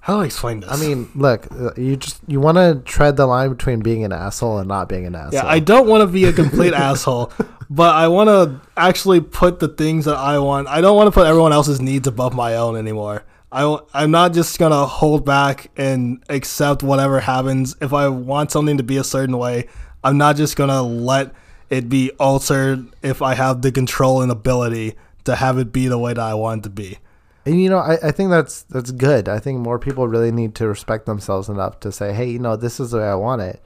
How 0.00 0.14
do 0.14 0.22
I 0.22 0.26
explain 0.26 0.60
this? 0.60 0.70
I 0.70 0.76
mean, 0.76 1.10
look, 1.16 1.48
uh, 1.50 1.72
you 1.76 1.96
just 1.96 2.20
you 2.28 2.38
want 2.38 2.58
to 2.58 2.80
tread 2.84 3.16
the 3.16 3.26
line 3.26 3.50
between 3.50 3.80
being 3.80 4.04
an 4.04 4.12
asshole 4.12 4.58
and 4.58 4.68
not 4.68 4.88
being 4.88 5.04
an 5.04 5.16
asshole. 5.16 5.32
Yeah, 5.32 5.46
I 5.46 5.58
don't 5.58 5.88
want 5.88 6.02
to 6.02 6.06
be 6.06 6.26
a 6.26 6.32
complete 6.32 6.74
asshole, 6.88 7.32
but 7.68 7.92
I 7.96 8.06
want 8.06 8.28
to 8.28 8.60
actually 8.76 9.20
put 9.20 9.58
the 9.58 9.66
things 9.66 10.04
that 10.04 10.16
I 10.16 10.38
want. 10.38 10.68
I 10.68 10.80
don't 10.80 10.96
want 10.96 11.08
to 11.08 11.10
put 11.10 11.26
everyone 11.26 11.52
else's 11.52 11.80
needs 11.80 12.06
above 12.06 12.34
my 12.34 12.54
own 12.54 12.76
anymore. 12.76 13.24
I, 13.52 13.78
I'm 13.94 14.10
not 14.10 14.32
just 14.32 14.58
going 14.58 14.72
to 14.72 14.86
hold 14.86 15.24
back 15.24 15.70
and 15.76 16.22
accept 16.28 16.82
whatever 16.82 17.20
happens. 17.20 17.76
If 17.80 17.92
I 17.92 18.08
want 18.08 18.50
something 18.50 18.76
to 18.76 18.82
be 18.82 18.96
a 18.96 19.04
certain 19.04 19.38
way, 19.38 19.68
I'm 20.02 20.18
not 20.18 20.36
just 20.36 20.56
going 20.56 20.70
to 20.70 20.82
let 20.82 21.32
it 21.70 21.88
be 21.88 22.10
altered 22.12 22.86
if 23.02 23.22
I 23.22 23.34
have 23.34 23.62
the 23.62 23.72
control 23.72 24.22
and 24.22 24.30
ability 24.30 24.94
to 25.24 25.36
have 25.36 25.58
it 25.58 25.72
be 25.72 25.88
the 25.88 25.98
way 25.98 26.14
that 26.14 26.20
I 26.20 26.34
want 26.34 26.60
it 26.60 26.62
to 26.64 26.70
be. 26.70 26.98
And 27.44 27.62
you 27.62 27.70
know, 27.70 27.78
I, 27.78 27.98
I 28.02 28.10
think 28.10 28.30
that's 28.30 28.62
that's 28.62 28.90
good. 28.90 29.28
I 29.28 29.38
think 29.38 29.60
more 29.60 29.78
people 29.78 30.08
really 30.08 30.32
need 30.32 30.56
to 30.56 30.66
respect 30.66 31.06
themselves 31.06 31.48
enough 31.48 31.78
to 31.80 31.92
say, 31.92 32.12
hey, 32.12 32.28
you 32.28 32.40
know, 32.40 32.56
this 32.56 32.80
is 32.80 32.90
the 32.90 32.98
way 32.98 33.04
I 33.04 33.14
want 33.14 33.42
it. 33.42 33.64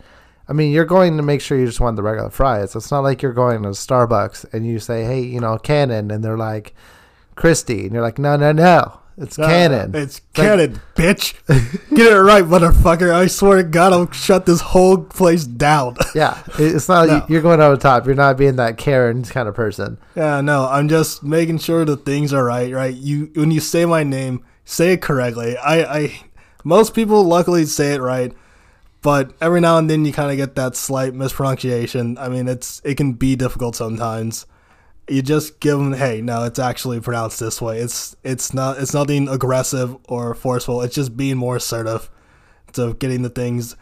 I 0.48 0.52
mean, 0.52 0.72
you're 0.72 0.84
going 0.84 1.16
to 1.16 1.22
make 1.22 1.40
sure 1.40 1.58
you 1.58 1.66
just 1.66 1.80
want 1.80 1.96
the 1.96 2.02
regular 2.02 2.28
fries. 2.28 2.76
It's 2.76 2.90
not 2.90 3.00
like 3.00 3.22
you're 3.22 3.32
going 3.32 3.62
to 3.62 3.70
Starbucks 3.70 4.52
and 4.52 4.66
you 4.66 4.78
say, 4.80 5.04
hey, 5.04 5.20
you 5.22 5.40
know, 5.40 5.56
Canon, 5.58 6.10
and 6.10 6.22
they're 6.24 6.36
like, 6.36 6.74
Christy, 7.36 7.84
and 7.84 7.92
you're 7.92 8.02
like, 8.02 8.18
no, 8.18 8.36
no, 8.36 8.52
no, 8.52 8.99
it's 9.16 9.36
Canon. 9.36 9.94
Uh, 9.94 9.98
It's 9.98 10.20
like- 10.36 10.46
canon, 10.46 10.80
bitch. 10.96 11.34
Get 11.94 12.12
it 12.12 12.20
right, 12.20 12.44
motherfucker. 12.44 13.12
I 13.12 13.26
swear 13.26 13.58
to 13.58 13.64
God, 13.64 13.92
I'll 13.92 14.10
shut 14.10 14.46
this 14.46 14.60
whole 14.60 14.98
place 14.98 15.44
down. 15.44 15.96
yeah, 16.14 16.38
it's 16.58 16.88
not 16.88 17.08
No. 17.08 17.26
you're 17.28 17.42
going 17.42 17.60
over 17.60 17.76
the 17.76 17.82
top. 17.82 18.06
You're 18.06 18.14
not 18.14 18.36
being 18.36 18.56
that 18.56 18.78
Karen 18.78 19.22
kind 19.24 19.48
of 19.48 19.54
person. 19.54 19.98
Yeah, 20.16 20.40
no, 20.40 20.66
I'm 20.66 20.88
just 20.88 21.22
making 21.22 21.58
sure 21.58 21.84
the 21.84 21.96
things 21.96 22.32
are 22.32 22.44
right, 22.44 22.72
right? 22.72 22.94
You 22.94 23.30
when 23.34 23.50
you 23.50 23.60
say 23.60 23.84
my 23.84 24.02
name, 24.04 24.44
say 24.64 24.92
it 24.94 25.02
correctly. 25.02 25.56
I, 25.58 25.82
I 25.98 26.20
most 26.64 26.94
people 26.94 27.22
luckily 27.24 27.64
say 27.66 27.94
it 27.94 28.00
right, 28.00 28.32
but 29.02 29.32
every 29.40 29.60
now 29.60 29.78
and 29.78 29.88
then 29.90 30.04
you 30.04 30.12
kind 30.12 30.30
of 30.30 30.36
get 30.36 30.54
that 30.56 30.76
slight 30.76 31.14
mispronunciation. 31.14 32.16
I 32.18 32.28
mean, 32.28 32.48
it's 32.48 32.80
it 32.84 32.96
can 32.96 33.14
be 33.14 33.36
difficult 33.36 33.76
sometimes. 33.76 34.46
You 35.10 35.22
just 35.22 35.60
give 35.60 35.78
them, 35.78 35.92
hey, 35.92 36.20
no, 36.22 36.44
it's 36.44 36.58
actually 36.58 37.00
pronounced 37.00 37.40
this 37.40 37.60
way. 37.60 37.78
It's 37.80 38.16
it's 38.22 38.54
not 38.54 38.78
it's 38.78 38.94
nothing 38.94 39.28
aggressive 39.28 39.96
or 40.08 40.34
forceful. 40.34 40.82
It's 40.82 40.94
just 40.94 41.16
being 41.16 41.36
more 41.36 41.56
assertive 41.56 42.08
to 42.74 42.94
getting 42.94 43.22
the 43.22 43.28
things. 43.28 43.76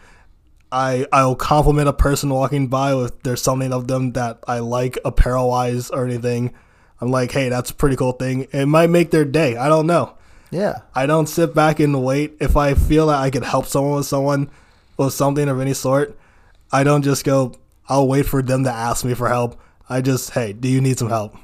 I 0.72 1.06
I'll 1.12 1.36
compliment 1.36 1.88
a 1.88 1.92
person 1.92 2.30
walking 2.30 2.68
by 2.68 2.94
if 2.94 3.22
there's 3.22 3.42
something 3.42 3.72
of 3.72 3.88
them 3.88 4.12
that 4.12 4.38
I 4.48 4.60
like 4.60 4.98
apparel 5.04 5.48
wise 5.48 5.90
or 5.90 6.06
anything. 6.06 6.54
I'm 7.00 7.10
like, 7.10 7.30
hey, 7.32 7.48
that's 7.48 7.70
a 7.70 7.74
pretty 7.74 7.96
cool 7.96 8.12
thing. 8.12 8.48
It 8.52 8.66
might 8.66 8.90
make 8.90 9.10
their 9.10 9.24
day. 9.24 9.56
I 9.56 9.68
don't 9.68 9.86
know. 9.86 10.16
Yeah. 10.50 10.78
I 10.94 11.06
don't 11.06 11.28
sit 11.28 11.54
back 11.54 11.78
and 11.78 12.02
wait. 12.04 12.36
If 12.40 12.56
I 12.56 12.74
feel 12.74 13.08
that 13.08 13.20
I 13.20 13.30
could 13.30 13.44
help 13.44 13.66
someone 13.66 13.96
with 13.96 14.06
someone 14.06 14.50
with 14.96 15.12
something 15.12 15.48
of 15.48 15.60
any 15.60 15.74
sort, 15.74 16.18
I 16.72 16.84
don't 16.84 17.02
just 17.02 17.24
go. 17.24 17.54
I'll 17.88 18.08
wait 18.08 18.26
for 18.26 18.42
them 18.42 18.64
to 18.64 18.70
ask 18.70 19.04
me 19.04 19.14
for 19.14 19.28
help. 19.28 19.60
I 19.88 20.00
just, 20.00 20.30
hey, 20.30 20.52
do 20.52 20.68
you 20.68 20.80
need 20.80 20.98
some 20.98 21.08
help? 21.08 21.36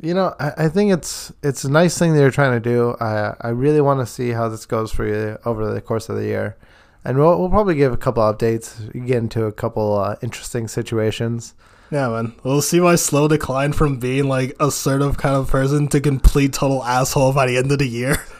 You 0.00 0.14
know, 0.14 0.34
I, 0.38 0.64
I 0.64 0.68
think 0.68 0.92
it's 0.92 1.32
it's 1.42 1.64
a 1.64 1.70
nice 1.70 1.98
thing 1.98 2.12
that 2.12 2.20
you're 2.20 2.30
trying 2.30 2.60
to 2.60 2.60
do. 2.60 2.96
I 3.00 3.34
I 3.40 3.48
really 3.48 3.80
want 3.80 4.00
to 4.00 4.06
see 4.06 4.30
how 4.30 4.48
this 4.48 4.66
goes 4.66 4.92
for 4.92 5.06
you 5.06 5.38
over 5.44 5.72
the 5.72 5.80
course 5.80 6.08
of 6.08 6.16
the 6.16 6.24
year, 6.24 6.56
and 7.04 7.16
we'll 7.16 7.38
we'll 7.38 7.48
probably 7.48 7.76
give 7.76 7.92
a 7.92 7.96
couple 7.96 8.22
updates, 8.22 8.92
get 9.06 9.18
into 9.18 9.44
a 9.44 9.52
couple 9.52 9.96
uh, 9.96 10.16
interesting 10.20 10.68
situations. 10.68 11.54
Yeah, 11.90 12.08
man. 12.08 12.34
We'll 12.42 12.60
see 12.60 12.80
my 12.80 12.96
slow 12.96 13.28
decline 13.28 13.72
from 13.72 13.98
being 13.98 14.28
like 14.28 14.56
assertive 14.58 15.16
kind 15.16 15.36
of 15.36 15.48
person 15.48 15.86
to 15.88 16.00
complete 16.00 16.52
total 16.52 16.82
asshole 16.82 17.32
by 17.32 17.46
the 17.46 17.56
end 17.56 17.70
of 17.72 17.78
the 17.78 17.88
year. 17.88 18.16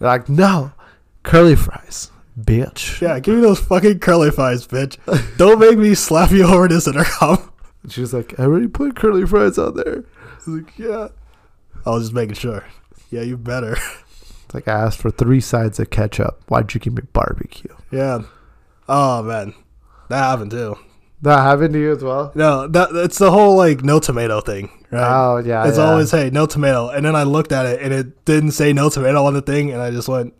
Like, 0.00 0.28
no, 0.28 0.70
curly 1.24 1.56
fries, 1.56 2.12
bitch. 2.40 3.00
Yeah, 3.00 3.18
give 3.18 3.34
me 3.34 3.40
those 3.40 3.58
fucking 3.58 3.98
curly 3.98 4.30
fries, 4.30 4.64
bitch. 4.64 4.96
Don't 5.36 5.58
make 5.58 5.76
me 5.76 5.94
slap 5.96 6.30
you 6.30 6.44
over 6.46 6.68
this 6.68 6.86
intercom. 6.86 7.52
She's 7.88 8.12
like, 8.12 8.38
I 8.38 8.44
already 8.44 8.68
put 8.68 8.96
curly 8.96 9.26
fries 9.26 9.58
on 9.58 9.74
there. 9.74 10.04
I 10.24 10.34
was 10.36 10.48
like, 10.48 10.78
yeah. 10.78 11.08
I 11.86 11.90
was 11.90 12.04
just 12.04 12.14
making 12.14 12.34
sure. 12.34 12.64
Yeah, 13.10 13.22
you 13.22 13.36
better. 13.36 13.76
It's 14.44 14.54
like 14.54 14.66
I 14.66 14.72
asked 14.72 14.98
for 14.98 15.10
three 15.10 15.40
sides 15.40 15.78
of 15.78 15.90
ketchup. 15.90 16.42
Why'd 16.48 16.72
you 16.72 16.80
give 16.80 16.94
me 16.94 17.02
barbecue? 17.12 17.74
Yeah. 17.90 18.22
Oh 18.88 19.22
man, 19.22 19.52
that 20.08 20.18
happened 20.18 20.52
too. 20.52 20.78
That 21.20 21.42
happened 21.42 21.74
to 21.74 21.78
you 21.78 21.92
as 21.92 22.02
well? 22.02 22.32
No, 22.34 22.66
that 22.68 22.88
it's 22.92 23.18
the 23.18 23.30
whole 23.30 23.56
like 23.56 23.82
no 23.82 24.00
tomato 24.00 24.40
thing, 24.40 24.70
right? 24.90 25.06
Oh 25.06 25.36
yeah. 25.36 25.68
it's 25.68 25.76
yeah. 25.76 25.84
always 25.84 26.10
hey 26.10 26.30
no 26.30 26.46
tomato, 26.46 26.88
and 26.88 27.04
then 27.04 27.14
I 27.14 27.24
looked 27.24 27.52
at 27.52 27.66
it 27.66 27.82
and 27.82 27.92
it 27.92 28.24
didn't 28.24 28.52
say 28.52 28.72
no 28.72 28.88
tomato 28.88 29.22
on 29.24 29.34
the 29.34 29.42
thing, 29.42 29.70
and 29.70 29.82
I 29.82 29.90
just 29.90 30.08
went, 30.08 30.32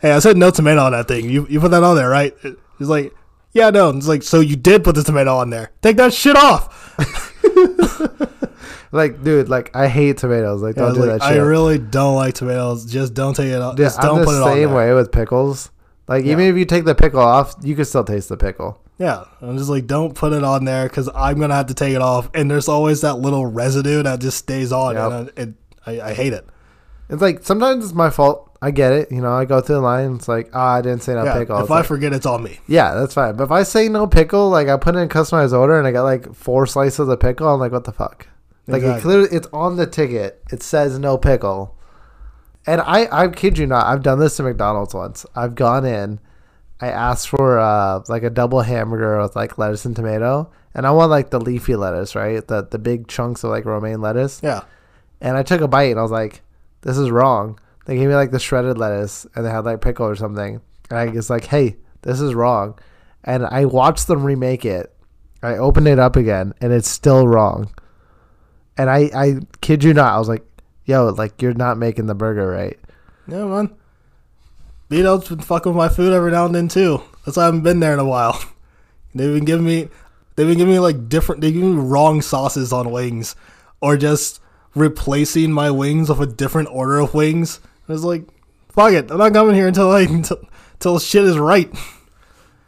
hey, 0.00 0.12
I 0.12 0.20
said 0.20 0.36
no 0.36 0.52
tomato 0.52 0.82
on 0.82 0.92
that 0.92 1.08
thing. 1.08 1.28
You 1.28 1.44
you 1.50 1.58
put 1.58 1.72
that 1.72 1.82
on 1.82 1.96
there, 1.96 2.08
right? 2.08 2.36
He's 2.78 2.88
like, 2.88 3.12
yeah, 3.58 3.70
no. 3.70 3.90
And 3.90 3.98
it's 3.98 4.08
like, 4.08 4.22
so 4.22 4.40
you 4.40 4.56
did 4.56 4.84
put 4.84 4.94
the 4.94 5.02
tomato 5.02 5.36
on 5.36 5.50
there. 5.50 5.70
Take 5.82 5.96
that 5.96 6.14
shit 6.14 6.36
off. 6.36 6.94
like, 8.92 9.22
dude, 9.22 9.48
like 9.48 9.74
I 9.74 9.88
hate 9.88 10.18
tomatoes. 10.18 10.62
Like, 10.62 10.76
don't 10.76 10.86
was 10.90 10.94
do 10.94 11.00
like, 11.04 11.20
that 11.20 11.28
shit. 11.28 11.38
I 11.38 11.42
really 11.42 11.78
don't 11.78 12.14
like 12.14 12.34
tomatoes. 12.34 12.86
Just 12.86 13.14
don't 13.14 13.34
take 13.34 13.48
it 13.48 13.60
off. 13.60 13.76
Dude, 13.76 13.84
Just 13.86 14.00
don't 14.00 14.20
the 14.20 14.24
put 14.24 14.36
it 14.36 14.42
on 14.42 14.48
The 14.48 14.54
same 14.54 14.72
way 14.72 14.92
with 14.94 15.12
pickles. 15.12 15.70
Like, 16.06 16.24
even 16.24 16.46
if 16.46 16.56
you 16.56 16.64
take 16.64 16.84
the 16.84 16.94
pickle 16.94 17.20
off, 17.20 17.54
you 17.62 17.76
can 17.76 17.84
still 17.84 18.04
taste 18.04 18.30
the 18.30 18.36
pickle. 18.36 18.80
Yeah, 18.98 19.24
I'm 19.40 19.58
just 19.58 19.68
like, 19.70 19.86
don't 19.86 20.14
put 20.14 20.32
it 20.32 20.42
on 20.42 20.64
there 20.64 20.88
because 20.88 21.08
I'm 21.14 21.38
gonna 21.38 21.54
have 21.54 21.66
to 21.66 21.74
take 21.74 21.94
it 21.94 22.00
off, 22.00 22.30
and 22.34 22.50
there's 22.50 22.66
always 22.66 23.02
that 23.02 23.14
little 23.16 23.46
residue 23.46 24.02
that 24.02 24.20
just 24.20 24.38
stays 24.38 24.72
on, 24.72 24.94
Yep. 24.94 25.12
and 25.36 25.54
I, 25.86 25.96
it, 25.96 26.00
I, 26.02 26.08
I 26.10 26.14
hate 26.14 26.32
it. 26.32 26.46
It's 27.08 27.22
like 27.22 27.44
sometimes 27.44 27.84
it's 27.84 27.94
my 27.94 28.10
fault. 28.10 28.47
I 28.60 28.70
get 28.72 28.92
it. 28.92 29.12
You 29.12 29.20
know, 29.20 29.32
I 29.32 29.44
go 29.44 29.60
through 29.60 29.76
the 29.76 29.80
line. 29.82 30.16
It's 30.16 30.26
like, 30.28 30.50
ah, 30.52 30.74
I 30.74 30.82
didn't 30.82 31.02
say 31.02 31.14
no 31.14 31.24
Yeah, 31.24 31.34
pickle. 31.34 31.56
if 31.58 31.62
It's 31.64 31.70
I 31.70 31.76
like, 31.76 31.86
forget, 31.86 32.12
it's 32.12 32.26
on 32.26 32.42
me. 32.42 32.58
yeah, 32.66 32.94
that's 32.94 33.14
fine. 33.14 33.36
But 33.36 33.44
if 33.44 33.50
I 33.52 33.62
say 33.62 33.88
no 33.88 34.06
pickle, 34.06 34.50
like 34.50 34.68
I 34.68 34.76
put 34.76 34.96
in 34.96 35.02
a 35.02 35.06
customized 35.06 35.56
order 35.56 35.78
and 35.78 35.86
I 35.86 35.92
got 35.92 36.02
like 36.02 36.34
four 36.34 36.66
slices 36.66 37.08
of 37.08 37.20
pickle, 37.20 37.48
I'm 37.48 37.60
like, 37.60 37.72
what 37.72 37.84
the 37.84 37.92
fuck? 37.92 38.26
Like 38.66 38.82
it 38.82 39.00
clearly, 39.00 39.28
it's 39.32 39.46
on 39.52 39.76
the 39.76 39.86
ticket. 39.86 40.42
It 40.52 40.62
says 40.62 40.98
no 40.98 41.16
pickle. 41.16 41.74
And 42.66 42.80
I, 42.82 43.08
I 43.10 43.28
kid 43.28 43.56
you 43.56 43.66
not, 43.66 43.86
I've 43.86 44.02
done 44.02 44.18
this 44.18 44.36
to 44.36 44.42
McDonald's 44.42 44.92
once. 44.92 45.24
I've 45.34 45.54
gone 45.54 45.86
in, 45.86 46.20
I 46.80 46.88
asked 46.88 47.28
for 47.30 47.58
uh, 47.58 48.02
like 48.08 48.24
a 48.24 48.30
double 48.30 48.60
hamburger 48.60 49.22
with 49.22 49.34
like 49.36 49.56
lettuce 49.56 49.84
and 49.86 49.96
tomato, 49.96 50.50
and 50.74 50.86
I 50.86 50.90
want 50.90 51.10
like 51.10 51.30
the 51.30 51.40
leafy 51.40 51.76
lettuce, 51.76 52.14
right? 52.14 52.46
The 52.46 52.62
the 52.70 52.78
big 52.78 53.08
chunks 53.08 53.42
of 53.42 53.50
like 53.50 53.64
romaine 53.64 54.02
lettuce. 54.02 54.40
Yeah, 54.42 54.62
And 55.20 55.36
I 55.36 55.42
took 55.42 55.62
a 55.62 55.68
bite 55.68 55.90
and 55.92 55.98
I 55.98 56.02
was 56.02 56.10
like, 56.10 56.42
this 56.82 56.98
is 56.98 57.10
wrong. 57.10 57.58
They 57.88 57.96
gave 57.96 58.06
me 58.06 58.14
like 58.14 58.32
the 58.32 58.38
shredded 58.38 58.76
lettuce 58.76 59.26
and 59.34 59.46
they 59.46 59.50
had 59.50 59.64
like 59.64 59.80
pickle 59.80 60.06
or 60.06 60.14
something. 60.14 60.60
And 60.90 60.98
I 60.98 61.06
was 61.06 61.30
like, 61.30 61.46
hey, 61.46 61.76
this 62.02 62.20
is 62.20 62.34
wrong. 62.34 62.78
And 63.24 63.46
I 63.46 63.64
watched 63.64 64.08
them 64.08 64.24
remake 64.24 64.66
it. 64.66 64.94
I 65.42 65.56
opened 65.56 65.88
it 65.88 65.98
up 65.98 66.14
again 66.14 66.52
and 66.60 66.70
it's 66.70 66.86
still 66.88 67.26
wrong. 67.26 67.70
And 68.76 68.90
I, 68.90 69.10
I 69.14 69.34
kid 69.62 69.82
you 69.82 69.94
not, 69.94 70.12
I 70.12 70.18
was 70.18 70.28
like, 70.28 70.44
yo, 70.84 71.06
like 71.06 71.40
you're 71.40 71.54
not 71.54 71.78
making 71.78 72.04
the 72.04 72.14
burger 72.14 72.46
right. 72.46 72.78
yeah, 73.26 73.46
man. 73.46 73.74
Vito's 74.90 75.26
been 75.26 75.40
fucking 75.40 75.72
with 75.72 75.78
my 75.78 75.88
food 75.88 76.12
every 76.12 76.30
now 76.30 76.44
and 76.44 76.54
then 76.54 76.68
too. 76.68 77.02
That's 77.24 77.38
why 77.38 77.44
I 77.44 77.46
haven't 77.46 77.62
been 77.62 77.80
there 77.80 77.94
in 77.94 78.00
a 78.00 78.04
while. 78.04 78.38
They've 79.14 79.34
been 79.34 79.46
giving 79.46 79.64
me, 79.64 79.88
they've 80.36 80.46
been 80.46 80.58
giving 80.58 80.74
me 80.74 80.78
like 80.78 81.08
different. 81.08 81.40
They 81.40 81.52
give 81.52 81.62
me 81.62 81.80
wrong 81.80 82.20
sauces 82.20 82.70
on 82.72 82.92
wings, 82.92 83.34
or 83.80 83.96
just 83.96 84.40
replacing 84.74 85.50
my 85.50 85.70
wings 85.70 86.10
with 86.10 86.20
a 86.20 86.26
different 86.26 86.68
order 86.70 86.98
of 86.98 87.14
wings. 87.14 87.60
It's 87.88 88.02
like, 88.02 88.28
fuck 88.68 88.92
it, 88.92 89.10
I'm 89.10 89.18
not 89.18 89.32
coming 89.32 89.54
here 89.54 89.68
until 89.68 89.88
like 89.88 90.08
until, 90.10 90.38
until 90.74 90.98
shit 90.98 91.24
is 91.24 91.38
right. 91.38 91.72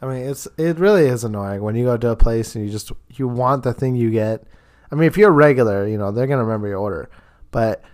I 0.02 0.06
mean, 0.06 0.28
it's 0.28 0.48
it 0.56 0.78
really 0.78 1.06
is 1.06 1.24
annoying 1.24 1.62
when 1.62 1.74
you 1.74 1.84
go 1.84 1.96
to 1.96 2.10
a 2.10 2.16
place 2.16 2.54
and 2.54 2.64
you 2.64 2.70
just 2.70 2.90
you 3.10 3.28
want 3.28 3.64
the 3.64 3.74
thing 3.74 3.96
you 3.96 4.10
get. 4.10 4.44
I 4.90 4.94
mean, 4.94 5.06
if 5.06 5.16
you're 5.16 5.30
regular, 5.30 5.86
you 5.86 5.98
know 5.98 6.10
they're 6.10 6.26
gonna 6.26 6.44
remember 6.44 6.68
your 6.68 6.78
order, 6.78 7.10
but 7.50 7.84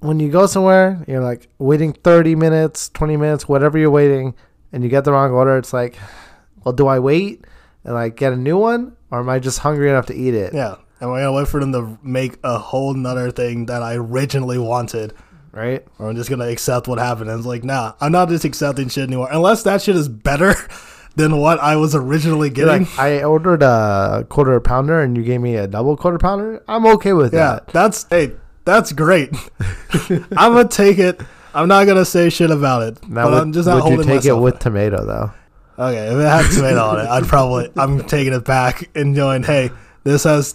when 0.00 0.20
you 0.20 0.30
go 0.30 0.46
somewhere, 0.46 1.04
you're 1.08 1.22
like 1.22 1.48
waiting 1.58 1.92
30 1.92 2.34
minutes, 2.34 2.88
20 2.90 3.16
minutes, 3.16 3.48
whatever 3.48 3.78
you're 3.78 3.90
waiting, 3.90 4.34
and 4.72 4.84
you 4.84 4.88
get 4.88 5.04
the 5.04 5.12
wrong 5.12 5.32
order. 5.32 5.56
It's 5.58 5.72
like, 5.72 5.96
well, 6.64 6.72
do 6.72 6.86
I 6.86 6.98
wait 6.98 7.44
and 7.84 7.94
like 7.94 8.16
get 8.16 8.32
a 8.32 8.36
new 8.36 8.58
one, 8.58 8.96
or 9.10 9.20
am 9.20 9.28
I 9.28 9.38
just 9.38 9.60
hungry 9.60 9.88
enough 9.88 10.06
to 10.06 10.14
eat 10.14 10.34
it? 10.34 10.54
Yeah, 10.54 10.76
and 11.00 11.10
we're 11.10 11.20
gonna 11.20 11.32
wait 11.32 11.48
for 11.48 11.60
them 11.60 11.72
to 11.72 11.98
make 12.02 12.38
a 12.42 12.58
whole 12.58 12.94
nother 12.94 13.30
thing 13.30 13.66
that 13.66 13.82
I 13.82 13.94
originally 13.94 14.58
wanted. 14.58 15.14
Right? 15.52 15.84
Or 15.98 16.08
I'm 16.08 16.16
just 16.16 16.30
gonna 16.30 16.46
accept 16.46 16.88
what 16.88 16.98
happened. 16.98 17.30
And 17.30 17.38
it's 17.38 17.46
like, 17.46 17.64
nah, 17.64 17.94
I'm 18.00 18.12
not 18.12 18.28
just 18.28 18.44
accepting 18.44 18.88
shit 18.88 19.04
anymore. 19.04 19.28
Unless 19.30 19.62
that 19.64 19.82
shit 19.82 19.96
is 19.96 20.08
better 20.08 20.54
than 21.16 21.36
what 21.38 21.58
I 21.58 21.76
was 21.76 21.94
originally 21.94 22.50
getting. 22.50 22.84
like, 22.84 22.98
I 22.98 23.22
ordered 23.22 23.62
a 23.62 24.26
quarter 24.28 24.58
pounder 24.60 25.00
and 25.00 25.16
you 25.16 25.22
gave 25.22 25.40
me 25.40 25.56
a 25.56 25.66
double 25.66 25.96
quarter 25.96 26.18
pounder. 26.18 26.62
I'm 26.68 26.86
okay 26.86 27.12
with 27.12 27.32
yeah, 27.34 27.54
that. 27.54 27.68
that's 27.68 28.06
hey, 28.08 28.32
that's 28.64 28.92
great. 28.92 29.30
I'm 30.36 30.52
gonna 30.52 30.68
take 30.68 30.98
it. 30.98 31.20
I'm 31.54 31.68
not 31.68 31.86
gonna 31.86 32.04
say 32.04 32.30
shit 32.30 32.50
about 32.50 32.82
it. 32.82 33.08
Now, 33.08 33.24
but 33.24 33.32
would, 33.32 33.42
I'm 33.42 33.52
just 33.52 33.66
not 33.66 33.84
would 33.84 33.98
you 33.98 34.04
take 34.04 34.24
it 34.24 34.34
with 34.34 34.58
tomato 34.58 35.04
though? 35.04 35.32
Okay, 35.78 36.08
if 36.08 36.14
it 36.14 36.22
had 36.22 36.50
tomato 36.52 36.80
on 36.80 37.00
it, 37.00 37.08
I'd 37.08 37.24
probably 37.24 37.70
I'm 37.76 38.04
taking 38.04 38.32
it 38.32 38.44
back 38.44 38.90
and 38.96 39.14
going, 39.14 39.44
hey, 39.44 39.70
this 40.04 40.24
has. 40.24 40.54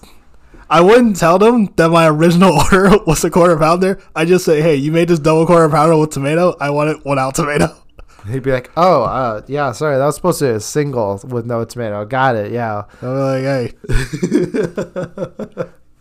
I 0.74 0.82
wouldn't 0.82 1.18
tell 1.18 1.38
them 1.38 1.72
that 1.76 1.90
my 1.90 2.08
original 2.08 2.52
order 2.74 2.98
was 3.06 3.24
a 3.24 3.30
quarter 3.30 3.56
pounder. 3.56 4.02
I 4.16 4.26
just 4.26 4.44
say, 4.44 4.60
hey, 4.60 4.76
you 4.76 4.92
made 4.92 5.08
this 5.08 5.20
double 5.20 5.46
quarter 5.46 5.70
pounder 5.70 5.96
with 5.96 6.10
tomato. 6.10 6.56
I 6.60 6.72
want 6.72 6.90
it 6.90 7.06
without 7.06 7.36
tomato. 7.36 7.78
He'd 8.28 8.42
be 8.42 8.52
like, 8.52 8.72
"Oh, 8.76 9.04
uh, 9.04 9.44
yeah, 9.48 9.72
sorry, 9.74 9.98
that 9.98 10.06
was 10.06 10.16
supposed 10.16 10.40
to 10.40 10.46
be 10.46 10.52
a 10.52 10.60
single 10.60 11.20
with 11.26 11.46
no 11.46 11.64
tomato. 11.64 12.06
Got 12.06 12.38
it, 12.38 12.54
yeah." 12.54 12.86
I'm 13.04 13.20
like, 13.20 13.44
hey, 13.44 13.74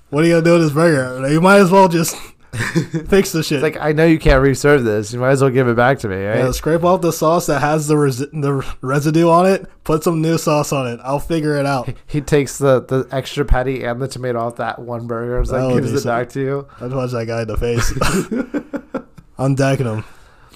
what 0.08 0.24
are 0.24 0.26
you 0.26 0.34
gonna 0.34 0.42
do 0.42 0.52
with 0.52 0.62
this 0.62 0.72
burger? 0.72 1.28
You 1.28 1.40
might 1.42 1.58
as 1.58 1.70
well 1.70 1.88
just 1.88 2.16
fix 3.08 3.32
the 3.32 3.42
shit. 3.42 3.56
It's 3.56 3.62
like 3.62 3.78
I 3.82 3.92
know 3.92 4.04
you 4.04 4.18
can't 4.18 4.42
reserve 4.42 4.84
this. 4.84 5.12
You 5.12 5.20
might 5.20 5.30
as 5.30 5.40
well 5.40 5.50
give 5.50 5.68
it 5.68 5.76
back 5.76 5.98
to 6.00 6.08
me, 6.08 6.16
right? 6.16 6.38
Yeah, 6.38 6.50
scrape 6.50 6.84
off 6.84 7.00
the 7.00 7.12
sauce 7.12 7.46
that 7.46 7.60
has 7.60 7.86
the 7.86 7.94
resi- 7.94 8.30
the 8.32 8.62
residue 8.82 9.28
on 9.30 9.46
it. 9.46 9.66
Put 9.84 10.04
some 10.04 10.20
new 10.20 10.36
sauce 10.36 10.70
on 10.70 10.86
it. 10.86 11.00
I'll 11.02 11.18
figure 11.18 11.56
it 11.56 11.64
out. 11.64 11.94
He 12.06 12.20
takes 12.20 12.58
the, 12.58 12.80
the 12.82 13.08
extra 13.10 13.44
patty 13.46 13.84
and 13.84 14.02
the 14.02 14.08
tomato 14.08 14.38
off 14.40 14.56
that 14.56 14.78
one 14.78 15.06
burger. 15.06 15.40
It's 15.40 15.50
like 15.50 15.74
gives 15.74 15.92
it 15.94 16.04
back 16.06 16.28
to 16.30 16.40
you. 16.40 16.68
I'd 16.80 16.90
punch 16.90 17.12
that 17.12 17.26
guy 17.26 17.42
in 17.42 17.48
the 17.48 17.56
face. 17.56 19.02
I'm 19.38 19.54
decking 19.54 19.86
him. 19.86 20.04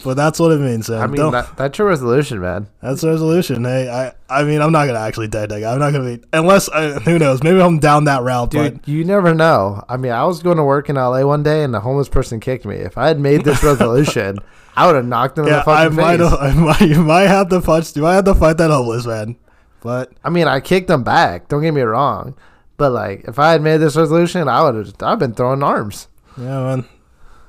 But 0.04 0.14
that's 0.14 0.38
what 0.38 0.52
it 0.52 0.60
means. 0.60 0.86
Sam. 0.86 1.00
I 1.00 1.06
mean, 1.06 1.30
that, 1.32 1.56
that's 1.56 1.78
your 1.78 1.88
resolution, 1.88 2.40
man. 2.40 2.68
that's 2.80 3.00
the 3.00 3.08
resolution. 3.08 3.64
Hey, 3.64 3.88
I 3.88 4.12
I 4.28 4.44
mean, 4.44 4.60
I'm 4.60 4.72
not 4.72 4.86
gonna 4.86 4.98
actually 4.98 5.28
dead 5.28 5.48
that. 5.50 5.64
I'm 5.64 5.78
not 5.78 5.92
gonna 5.92 6.16
be 6.16 6.24
unless 6.32 6.68
uh, 6.68 7.00
who 7.00 7.18
knows. 7.18 7.42
Maybe 7.42 7.60
I'm 7.60 7.78
down 7.78 8.04
that 8.04 8.22
route. 8.22 8.50
Dude, 8.50 8.74
But 8.74 8.88
you 8.88 9.04
never 9.04 9.34
know. 9.34 9.82
I 9.88 9.96
mean, 9.96 10.12
I 10.12 10.24
was 10.24 10.42
going 10.42 10.58
to 10.58 10.64
work 10.64 10.88
in 10.88 10.96
LA 10.96 11.24
one 11.24 11.42
day 11.42 11.64
and 11.64 11.74
a 11.74 11.80
homeless 11.80 12.08
person 12.08 12.40
kicked 12.40 12.64
me. 12.64 12.76
If 12.76 12.98
I 12.98 13.08
had 13.08 13.18
made 13.18 13.44
this 13.44 13.62
resolution, 13.64 14.38
I 14.76 14.86
would 14.86 14.96
have 14.96 15.06
knocked 15.06 15.38
him 15.38 15.44
in 15.44 15.50
yeah, 15.50 15.62
the 15.64 15.70
I 15.70 15.84
fucking 15.84 15.96
might 15.96 16.18
face. 16.18 16.32
I 16.40 16.52
might. 16.52 16.80
You 16.82 17.02
might 17.02 17.28
have 17.28 17.48
to 17.48 17.60
punch. 17.60 17.96
You 17.96 18.02
might 18.02 18.14
have 18.14 18.24
to 18.26 18.34
fight 18.34 18.58
that 18.58 18.70
homeless 18.70 19.06
man. 19.06 19.36
But 19.80 20.12
I 20.22 20.30
mean, 20.30 20.46
I 20.48 20.60
kicked 20.60 20.90
him 20.90 21.02
back. 21.04 21.48
Don't 21.48 21.62
get 21.62 21.72
me 21.72 21.82
wrong. 21.82 22.36
But 22.76 22.92
like, 22.92 23.24
if 23.26 23.38
I 23.38 23.52
had 23.52 23.62
made 23.62 23.78
this 23.78 23.96
resolution, 23.96 24.48
I 24.48 24.62
would 24.62 24.74
have. 24.74 24.94
I've 25.00 25.18
been 25.18 25.34
throwing 25.34 25.62
arms. 25.62 26.08
Yeah, 26.36 26.62
man. 26.62 26.84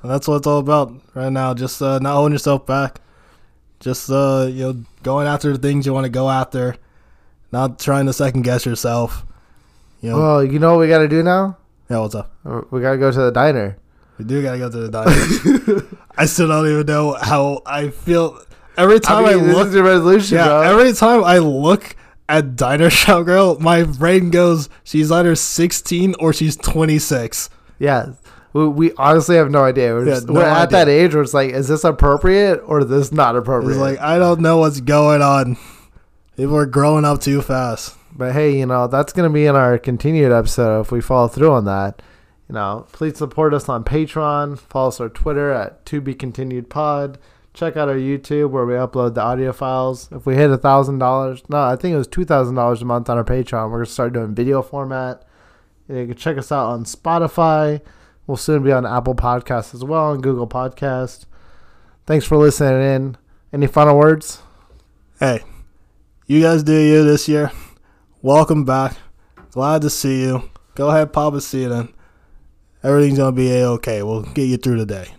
And 0.08 0.14
that's 0.14 0.26
what 0.26 0.36
it's 0.38 0.48
all 0.48 0.60
about 0.60 0.94
right 1.16 1.30
now. 1.30 1.54
Just 1.54 1.82
uh, 1.82 2.00
not 2.00 2.14
holding 2.14 2.32
yourself 2.32 2.66
back. 2.66 3.02
Just 3.82 4.10
uh, 4.10 4.48
you 4.50 4.64
know, 4.64 4.84
going 5.04 5.28
after 5.28 5.52
the 5.52 5.58
things 5.60 5.86
you 5.86 5.92
want 5.94 6.06
to 6.06 6.10
go 6.10 6.30
after. 6.30 6.78
Not 7.52 7.78
trying 7.78 8.06
to 8.06 8.14
second 8.14 8.44
guess 8.44 8.66
yourself. 8.66 9.26
You 10.00 10.12
know, 10.12 10.18
Well, 10.18 10.44
you 10.46 10.60
know 10.60 10.72
what 10.76 10.80
we 10.80 10.88
got 10.88 11.00
to 11.00 11.10
do 11.10 11.24
now? 11.24 11.58
yeah. 11.90 12.00
What's 12.00 12.16
up? 12.16 12.32
We 12.72 12.80
got 12.80 12.94
to 12.94 12.98
go 12.98 13.12
to 13.12 13.20
the 13.20 13.32
diner. 13.32 13.78
We 14.18 14.24
do 14.24 14.42
gotta 14.42 14.58
go 14.60 14.70
to 14.72 14.78
the 14.78 14.90
diner. 14.90 15.88
I 16.18 16.26
still 16.26 16.48
don't 16.48 16.66
even 16.68 16.86
know 16.86 17.18
how 17.22 17.62
I 17.66 17.90
feel. 17.90 18.42
Every 18.78 19.02
time 19.02 19.26
I, 19.26 19.32
I 19.32 19.36
mean, 19.36 19.48
this 19.48 19.56
look, 19.58 19.68
is 19.68 19.74
your 19.74 19.84
resolution, 19.84 20.38
yeah, 20.38 20.46
bro. 20.46 20.62
every 20.62 20.94
time 20.94 21.24
I 21.26 21.40
look 21.40 21.96
at 22.30 22.56
Diner 22.56 22.90
Shop 23.02 23.26
Girl, 23.26 23.60
my 23.60 23.84
brain 23.84 24.30
goes, 24.32 24.70
she's 24.86 25.12
either 25.12 25.36
16 25.36 26.16
or 26.20 26.32
she's 26.32 26.56
26. 26.56 27.50
yeah. 27.80 28.14
We, 28.54 28.68
we 28.68 28.92
honestly 28.98 29.36
have 29.36 29.52
no 29.52 29.64
idea. 29.64 29.94
We're, 29.94 30.08
Yeah, 30.08 30.14
just, 30.16 30.28
no 30.28 30.36
we're 30.36 30.44
at 30.44 30.70
that 30.72 30.88
age 30.88 31.14
where 31.14 31.24
it's 31.24 31.34
like, 31.34 31.52
is 31.52 31.68
this 31.68 31.84
appropriate 31.84 32.58
or 32.66 32.80
is 32.80 32.88
this 32.88 33.12
not 33.12 33.36
appropriate? 33.36 33.72
It's 33.72 33.80
like 33.80 34.00
I 34.00 34.18
don't 34.18 34.40
know 34.42 34.58
what's 34.58 34.80
going 34.82 35.22
on. 35.22 35.58
People 36.36 36.56
are 36.58 36.66
growing 36.66 37.06
up 37.06 37.22
too 37.22 37.42
fast. 37.42 37.96
But 38.16 38.34
hey, 38.34 38.58
you 38.58 38.66
know, 38.66 38.88
that's 38.88 39.14
going 39.14 39.30
to 39.30 39.34
be 39.34 39.46
in 39.46 39.56
our 39.56 39.78
continued 39.78 40.32
episode 40.32 40.82
if 40.82 40.92
we 40.92 41.02
follow 41.02 41.28
through 41.28 41.52
on 41.52 41.66
that. 41.66 42.02
You 42.50 42.56
know, 42.56 42.88
please 42.94 43.18
support 43.18 43.54
us 43.54 43.68
on 43.68 43.84
Patreon. 43.84 44.58
Follow 44.58 44.88
us 44.88 45.00
on 45.00 45.10
Twitter 45.12 45.52
at 45.52 45.86
To 45.88 46.00
Be 46.02 46.14
Continued 46.16 46.70
Pod. 46.70 47.20
Check 47.54 47.76
out 47.76 47.90
our 47.90 47.96
YouTube 47.96 48.52
where 48.52 48.66
we 48.66 48.74
upload 48.74 49.16
the 49.16 49.22
audio 49.22 49.52
files. 49.52 50.10
If 50.12 50.26
we 50.26 50.36
hit 50.36 50.50
a 50.52 50.58
thousand 50.58 51.00
dollars, 51.00 51.44
no, 51.50 51.58
I 51.58 51.76
think 51.76 51.94
it 51.94 51.98
was 51.98 52.08
two 52.08 52.24
thousand 52.24 52.56
dollars 52.56 52.82
a 52.84 52.86
month 52.86 53.10
on 53.10 53.18
our 53.18 53.24
Patreon. 53.24 53.70
We're 53.72 53.80
gonna 53.80 53.86
start 53.88 54.14
doing 54.14 54.36
video 54.36 54.62
format. 54.62 55.24
You 55.90 56.06
can 56.06 56.16
check 56.16 56.38
us 56.38 56.52
out 56.52 56.68
on 56.68 56.86
Spotify. 56.86 57.82
We'll 58.28 58.36
soon 58.38 58.62
be 58.62 58.74
on 58.74 58.86
Apple 58.86 59.16
Podcasts 59.16 59.74
as 59.74 59.86
well 59.86 60.12
and 60.12 60.22
Google 60.22 60.48
Podcast. 60.48 61.26
Thanks 62.06 62.26
for 62.26 62.36
listening 62.36 62.82
in. 62.82 63.18
Any 63.54 63.68
final 63.68 63.98
words? 63.98 64.42
Hey, 65.18 65.44
you 66.26 66.42
guys 66.42 66.62
do 66.62 66.78
you 66.78 67.06
this 67.06 67.30
year. 67.30 67.54
Welcome 68.22 68.66
back. 68.66 68.98
Glad 69.52 69.82
to 69.84 69.90
see 69.90 70.24
you. 70.24 70.50
Go 70.76 70.90
ahead, 70.90 71.14
pop 71.14 71.34
a 71.36 71.42
seat 71.42 71.72
in. 71.72 71.94
Everything's 72.84 73.18
gonna 73.18 73.32
be 73.32 73.50
a 73.50 73.68
okay. 73.70 74.04
We'll 74.04 74.24
get 74.24 74.44
you 74.44 74.58
through 74.58 74.80
the 74.80 74.86
day. 74.86 75.14